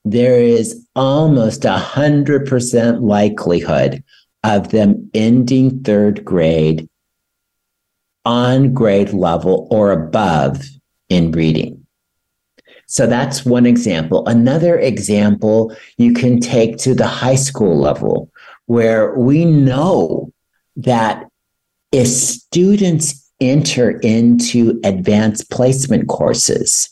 [0.04, 4.02] there is almost a hundred percent likelihood
[4.44, 6.88] of them ending third grade
[8.24, 10.64] on grade level or above
[11.08, 11.79] in reading.
[12.90, 14.26] So that's one example.
[14.26, 18.28] Another example you can take to the high school level,
[18.66, 20.32] where we know
[20.74, 21.28] that
[21.92, 26.90] if students enter into advanced placement courses,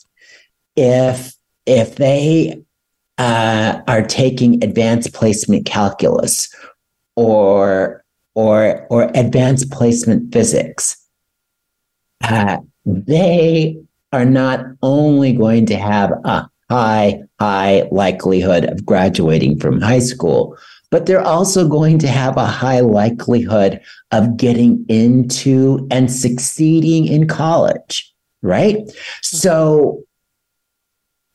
[0.77, 1.33] if
[1.65, 2.63] if they
[3.17, 6.47] uh, are taking advanced placement calculus
[7.17, 10.95] or or or advanced placement physics,
[12.23, 13.77] uh, they
[14.11, 20.57] are not only going to have a high high likelihood of graduating from high school,
[20.91, 23.79] but they're also going to have a high likelihood
[24.11, 28.77] of getting into and succeeding in college, right?
[29.21, 30.03] So,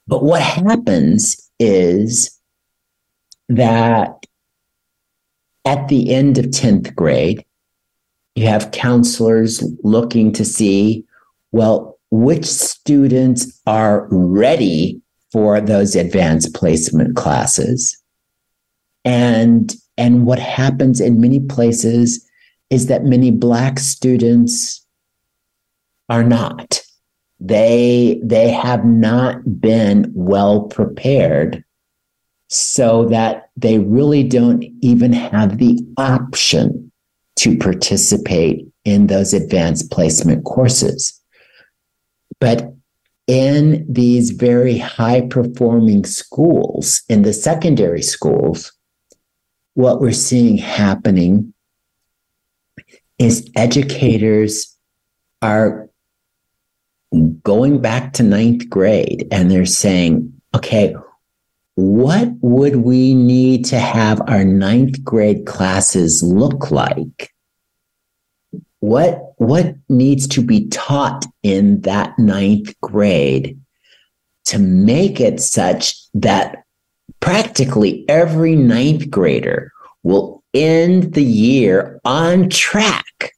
[0.06, 2.38] but what happens is
[3.48, 4.26] that
[5.64, 7.44] at the end of 10th grade,
[8.34, 11.04] you have counselors looking to see,
[11.52, 15.00] well, which students are ready
[15.32, 18.00] for those advanced placement classes.
[19.04, 22.24] And and what happens in many places
[22.70, 24.84] is that many black students
[26.08, 26.80] are not.
[27.40, 31.64] They they have not been well prepared
[32.48, 36.92] so that they really don't even have the option
[37.36, 41.20] to participate in those advanced placement courses
[42.44, 42.74] but
[43.26, 48.70] in these very high performing schools in the secondary schools
[49.72, 51.54] what we're seeing happening
[53.18, 54.76] is educators
[55.40, 55.88] are
[57.42, 60.94] going back to ninth grade and they're saying, okay,
[61.76, 67.33] what would we need to have our ninth grade classes look like?
[68.84, 73.58] What, what needs to be taught in that ninth grade
[74.44, 76.64] to make it such that
[77.20, 79.72] practically every ninth grader
[80.02, 83.32] will end the year on track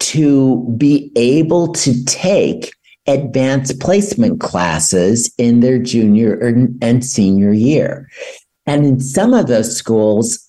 [0.00, 2.70] to be able to take
[3.06, 6.38] advanced placement classes in their junior
[6.82, 8.06] and senior year.
[8.66, 10.47] And in some of those schools,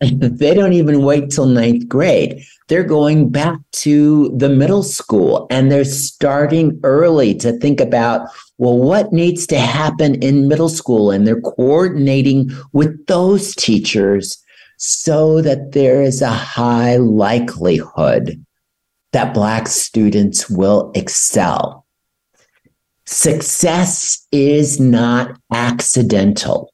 [0.12, 2.44] they don't even wait till ninth grade.
[2.68, 8.28] They're going back to the middle school and they're starting early to think about
[8.58, 11.12] well, what needs to happen in middle school?
[11.12, 14.36] And they're coordinating with those teachers
[14.78, 18.44] so that there is a high likelihood
[19.12, 21.86] that Black students will excel.
[23.06, 26.72] Success is not accidental.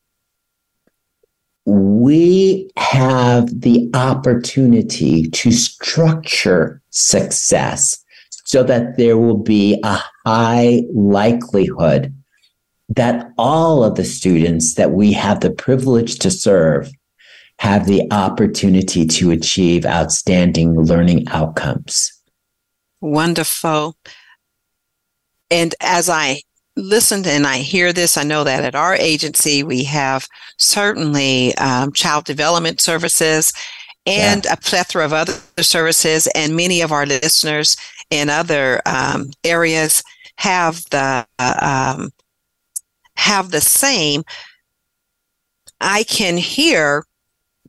[1.67, 8.05] We have the opportunity to structure success
[8.45, 12.15] so that there will be a high likelihood
[12.91, 16.91] that all of the students that we have the privilege to serve
[17.59, 22.13] have the opportunity to achieve outstanding learning outcomes.
[23.01, 23.97] Wonderful.
[25.51, 26.43] And as I
[26.77, 30.27] listen and I hear this, I know that at our agency, we have
[30.59, 33.53] certainly um, child development services
[34.07, 34.53] and yeah.
[34.53, 36.29] a plethora of other services.
[36.35, 37.77] And many of our listeners
[38.11, 40.03] in other um, areas
[40.37, 42.11] have the uh, um,
[43.17, 44.25] have the same.
[45.81, 47.05] I can hear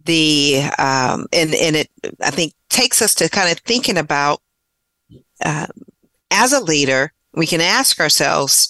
[0.03, 1.89] the um, and and it
[2.21, 4.41] I think takes us to kind of thinking about
[5.43, 5.67] uh,
[6.31, 8.69] as a leader, we can ask ourselves,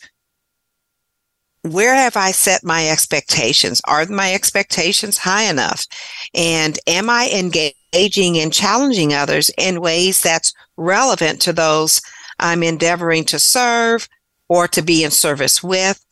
[1.74, 3.82] where have I set my expectations?
[3.86, 5.86] Are my expectations high enough?
[6.34, 12.02] And am I engaging and challenging others in ways that's relevant to those
[12.40, 14.08] I'm endeavoring to serve
[14.48, 16.04] or to be in service with?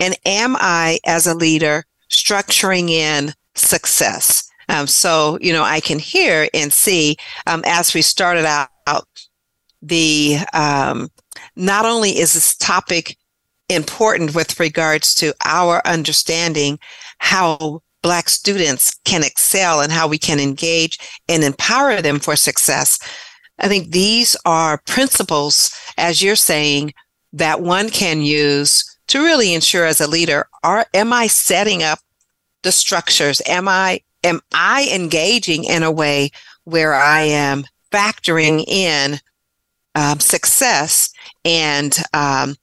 [0.00, 4.48] And am I, as a leader, structuring in success?
[4.68, 8.70] Um, so, you know, I can hear and see um, as we started out,
[9.82, 11.10] the um,
[11.56, 13.16] not only is this topic
[13.74, 16.78] important with regards to our understanding
[17.18, 20.98] how Black students can excel and how we can engage
[21.28, 22.98] and empower them for success,
[23.58, 26.94] I think these are principles, as you're saying,
[27.32, 32.00] that one can use to really ensure as a leader, are, am I setting up
[32.62, 33.40] the structures?
[33.46, 36.30] Am I, am I engaging in a way
[36.64, 39.18] where I am factoring in
[39.94, 41.12] um, success
[41.44, 42.56] and, um,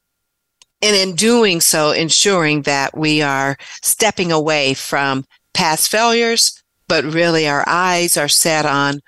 [0.82, 7.48] and in doing so, ensuring that we are stepping away from past failures, but really
[7.48, 9.02] our eyes are set on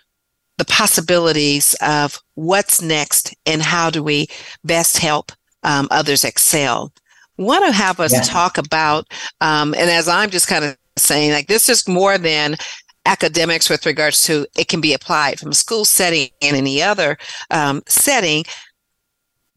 [0.57, 4.28] the possibilities of what's next and how do we
[4.63, 5.32] best help
[5.63, 6.91] um, others excel.
[7.38, 8.22] want to have us yeah.
[8.22, 9.07] talk about,
[9.39, 12.57] um, and as I'm just kind of saying, like this is more than
[13.05, 17.17] academics with regards to it can be applied from a school setting and any other
[17.49, 18.43] um, setting.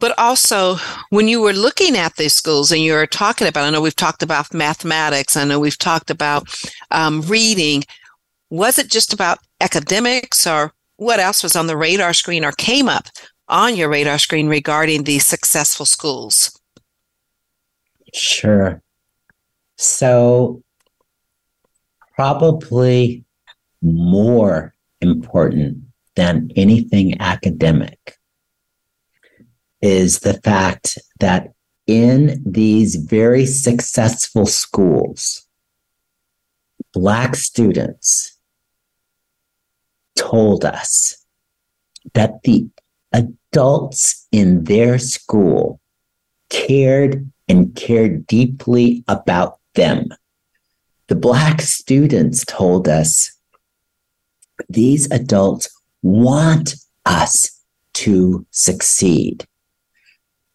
[0.04, 0.76] But also,
[1.08, 3.96] when you were looking at these schools and you were talking about, I know we've
[3.96, 6.46] talked about mathematics, I know we've talked about
[6.90, 7.84] um, reading.
[8.50, 12.86] Was it just about academics, or what else was on the radar screen or came
[12.86, 13.06] up
[13.48, 16.52] on your radar screen regarding these successful schools?
[18.12, 18.82] Sure.
[19.78, 20.62] So,
[22.14, 23.24] probably
[23.80, 25.78] more important
[26.14, 28.18] than anything academic
[29.84, 31.52] is the fact that
[31.86, 35.46] in these very successful schools,
[36.94, 38.38] Black students
[40.16, 41.26] told us
[42.14, 42.66] that the
[43.12, 45.78] adults in their school
[46.48, 50.08] cared and cared deeply about them.
[51.08, 53.38] The Black students told us
[54.70, 55.68] these adults
[56.00, 57.60] want us
[57.92, 59.46] to succeed.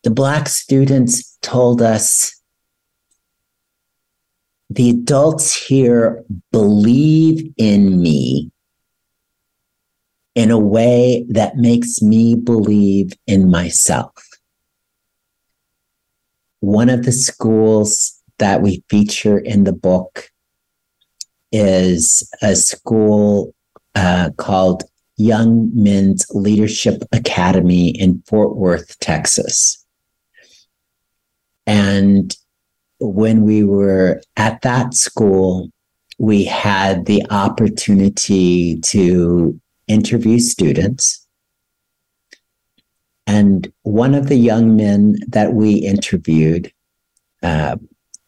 [0.03, 2.39] The Black students told us
[4.69, 8.51] the adults here believe in me
[10.35, 14.13] in a way that makes me believe in myself.
[16.61, 20.29] One of the schools that we feature in the book
[21.51, 23.53] is a school
[23.95, 24.83] uh, called
[25.17, 29.78] Young Men's Leadership Academy in Fort Worth, Texas.
[31.69, 32.35] And
[32.99, 35.69] when we were at that school,
[36.17, 41.27] we had the opportunity to interview students.
[43.27, 46.73] And one of the young men that we interviewed,
[47.43, 47.77] uh,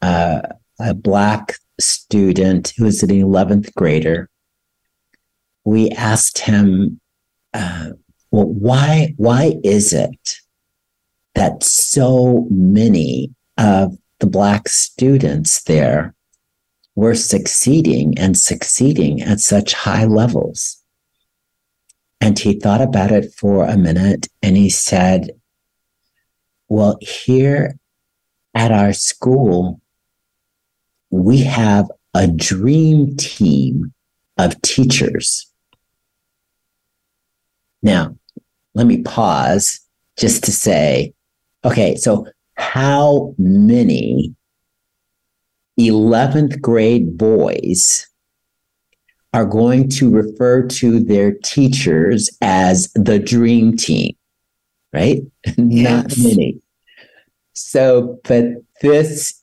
[0.00, 0.42] uh,
[0.78, 4.30] a Black student who was an 11th grader,
[5.64, 7.00] we asked him,
[7.54, 7.90] uh,
[8.30, 10.41] well, why, why is it
[11.34, 16.14] that so many of the Black students there
[16.94, 20.82] were succeeding and succeeding at such high levels?
[22.20, 25.30] And he thought about it for a minute and he said,
[26.68, 27.76] Well, here
[28.54, 29.80] at our school,
[31.10, 33.92] we have a dream team
[34.38, 35.52] of teachers
[37.82, 38.16] now,
[38.74, 39.80] let me pause
[40.16, 41.14] just to say,
[41.64, 44.34] okay, so how many
[45.78, 48.08] 11th grade boys
[49.32, 54.14] are going to refer to their teachers as the dream team,
[54.92, 55.22] right?
[55.56, 56.18] Yes.
[56.18, 56.60] Not many.
[57.54, 58.44] So, but
[58.80, 59.42] this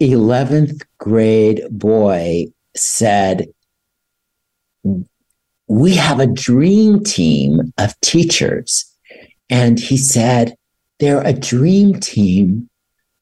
[0.00, 2.46] 11th grade boy
[2.76, 3.48] said,
[5.66, 8.86] we have a dream team of teachers.
[9.48, 10.54] And he said,
[11.00, 12.68] they're a dream team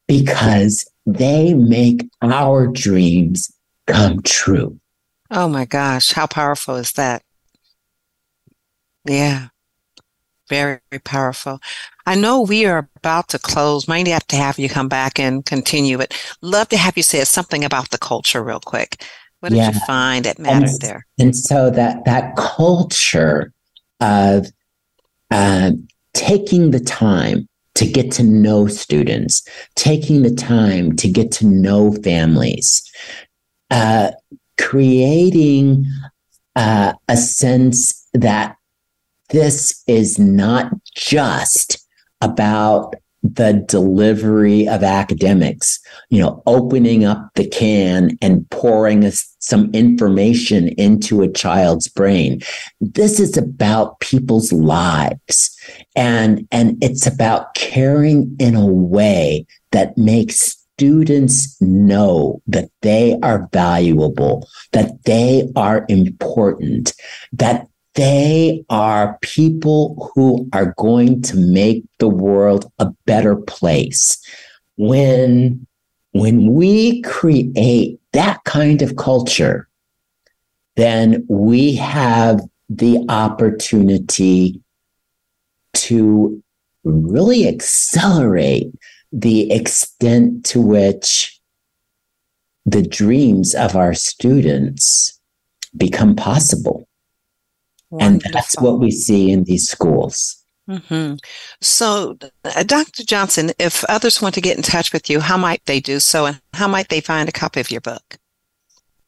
[0.07, 3.51] because they make our dreams
[3.87, 4.79] come true.
[5.31, 7.23] Oh my gosh, how powerful is that?
[9.07, 9.49] Yeah,
[10.49, 11.61] very, very powerful.
[12.07, 13.87] I know we are about to close.
[13.87, 17.23] Might have to have you come back and continue, but love to have you say
[17.25, 19.05] something about the culture real quick.
[19.41, 19.73] What did yeah.
[19.73, 21.07] you find that mattered and, there?
[21.19, 23.53] And so that that culture
[24.01, 24.47] of
[25.31, 25.73] uh,
[26.15, 27.48] taking the time
[27.79, 32.83] to get to know students, taking the time to get to know families,
[33.71, 34.11] uh,
[34.61, 35.87] creating
[36.57, 38.57] uh, a sense that
[39.31, 41.87] this is not just
[42.21, 42.97] about
[43.35, 45.79] the delivery of academics,
[46.11, 52.41] you know, opening up the can and pouring some information into a child's brain.
[52.81, 55.57] This is about people's lives
[55.97, 63.49] and, and it's about caring in a way that makes students know that they are
[63.53, 66.95] valuable, that they are important,
[67.33, 67.67] that
[67.99, 74.17] they are people who are going to make the world a better place.
[74.77, 75.67] When,
[76.13, 79.69] when we create that kind of culture,
[80.77, 84.63] then we have the opportunity
[85.75, 86.41] to
[86.85, 88.71] really accelerate
[89.11, 91.41] the extent to which
[92.65, 95.19] the dreams of our students
[95.77, 96.88] become possible.
[97.91, 98.27] Wonderful.
[98.27, 100.37] And that's what we see in these schools.
[100.69, 101.15] Mm-hmm.
[101.63, 103.03] So, uh, Dr.
[103.03, 106.27] Johnson, if others want to get in touch with you, how might they do so,
[106.27, 108.19] and how might they find a copy of your book?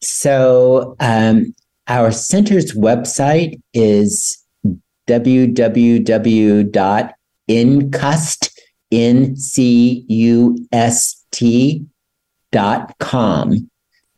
[0.01, 1.55] So, um,
[1.87, 4.43] our center's website is
[5.07, 5.61] www.NCUST,
[8.93, 9.47] N-C-U-S-T
[12.53, 13.70] dot com.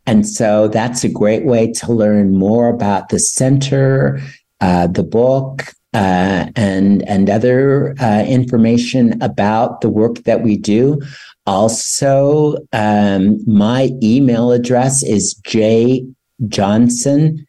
[0.07, 4.21] And so that's a great way to learn more about the center,
[4.63, 10.99] uh, the book, uh, and and other uh, information about the work that we do.
[11.45, 16.07] Also, um, my email address is j
[16.49, 17.47] johnson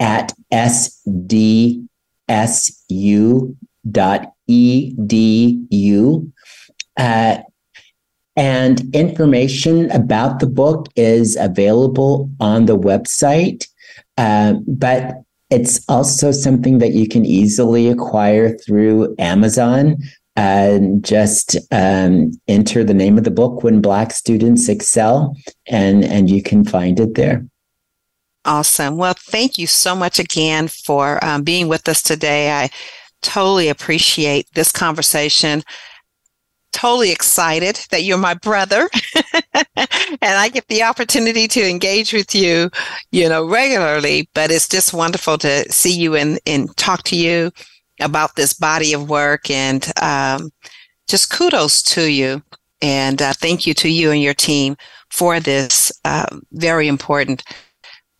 [0.00, 1.06] at sdsu
[3.90, 6.32] dot edu.
[6.96, 7.38] Uh,
[8.34, 13.66] and information about the book is available on the website.
[14.16, 15.22] Uh, but
[15.52, 19.98] it's also something that you can easily acquire through Amazon.
[20.34, 25.36] And just um, enter the name of the book when Black students excel,
[25.68, 27.46] and and you can find it there.
[28.46, 28.96] Awesome.
[28.96, 32.50] Well, thank you so much again for um, being with us today.
[32.50, 32.70] I
[33.20, 35.64] totally appreciate this conversation
[36.72, 38.88] totally excited that you're my brother
[39.76, 39.88] and
[40.22, 42.70] I get the opportunity to engage with you,
[43.10, 47.50] you know, regularly, but it's just wonderful to see you and, and talk to you
[48.00, 50.50] about this body of work and um,
[51.08, 52.42] just kudos to you.
[52.80, 54.76] And uh, thank you to you and your team
[55.10, 57.44] for this uh, very important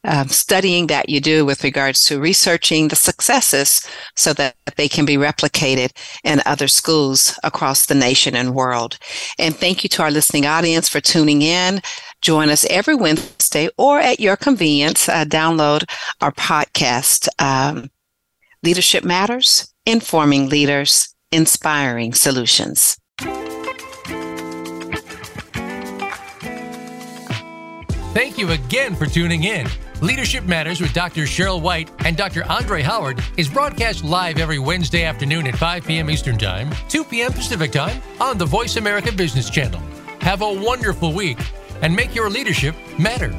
[0.05, 3.87] um, studying that you do with regards to researching the successes
[4.17, 5.91] so that they can be replicated
[6.25, 8.99] in other schools across the nation and world.
[9.39, 11.81] And thank you to our listening audience for tuning in.
[12.21, 15.09] Join us every Wednesday or at your convenience.
[15.09, 15.85] Uh, download
[16.21, 17.91] our podcast, um,
[18.63, 22.97] Leadership Matters, Informing Leaders, Inspiring Solutions.
[28.15, 29.67] Thank you again for tuning in.
[30.03, 31.23] Leadership Matters with Dr.
[31.23, 32.45] Cheryl White and Dr.
[32.51, 36.11] Andre Howard is broadcast live every Wednesday afternoon at 5 p.m.
[36.11, 37.33] Eastern Time, 2 p.m.
[37.33, 39.81] Pacific Time on the Voice America Business Channel.
[40.21, 41.39] Have a wonderful week
[41.83, 43.33] and make your leadership matter.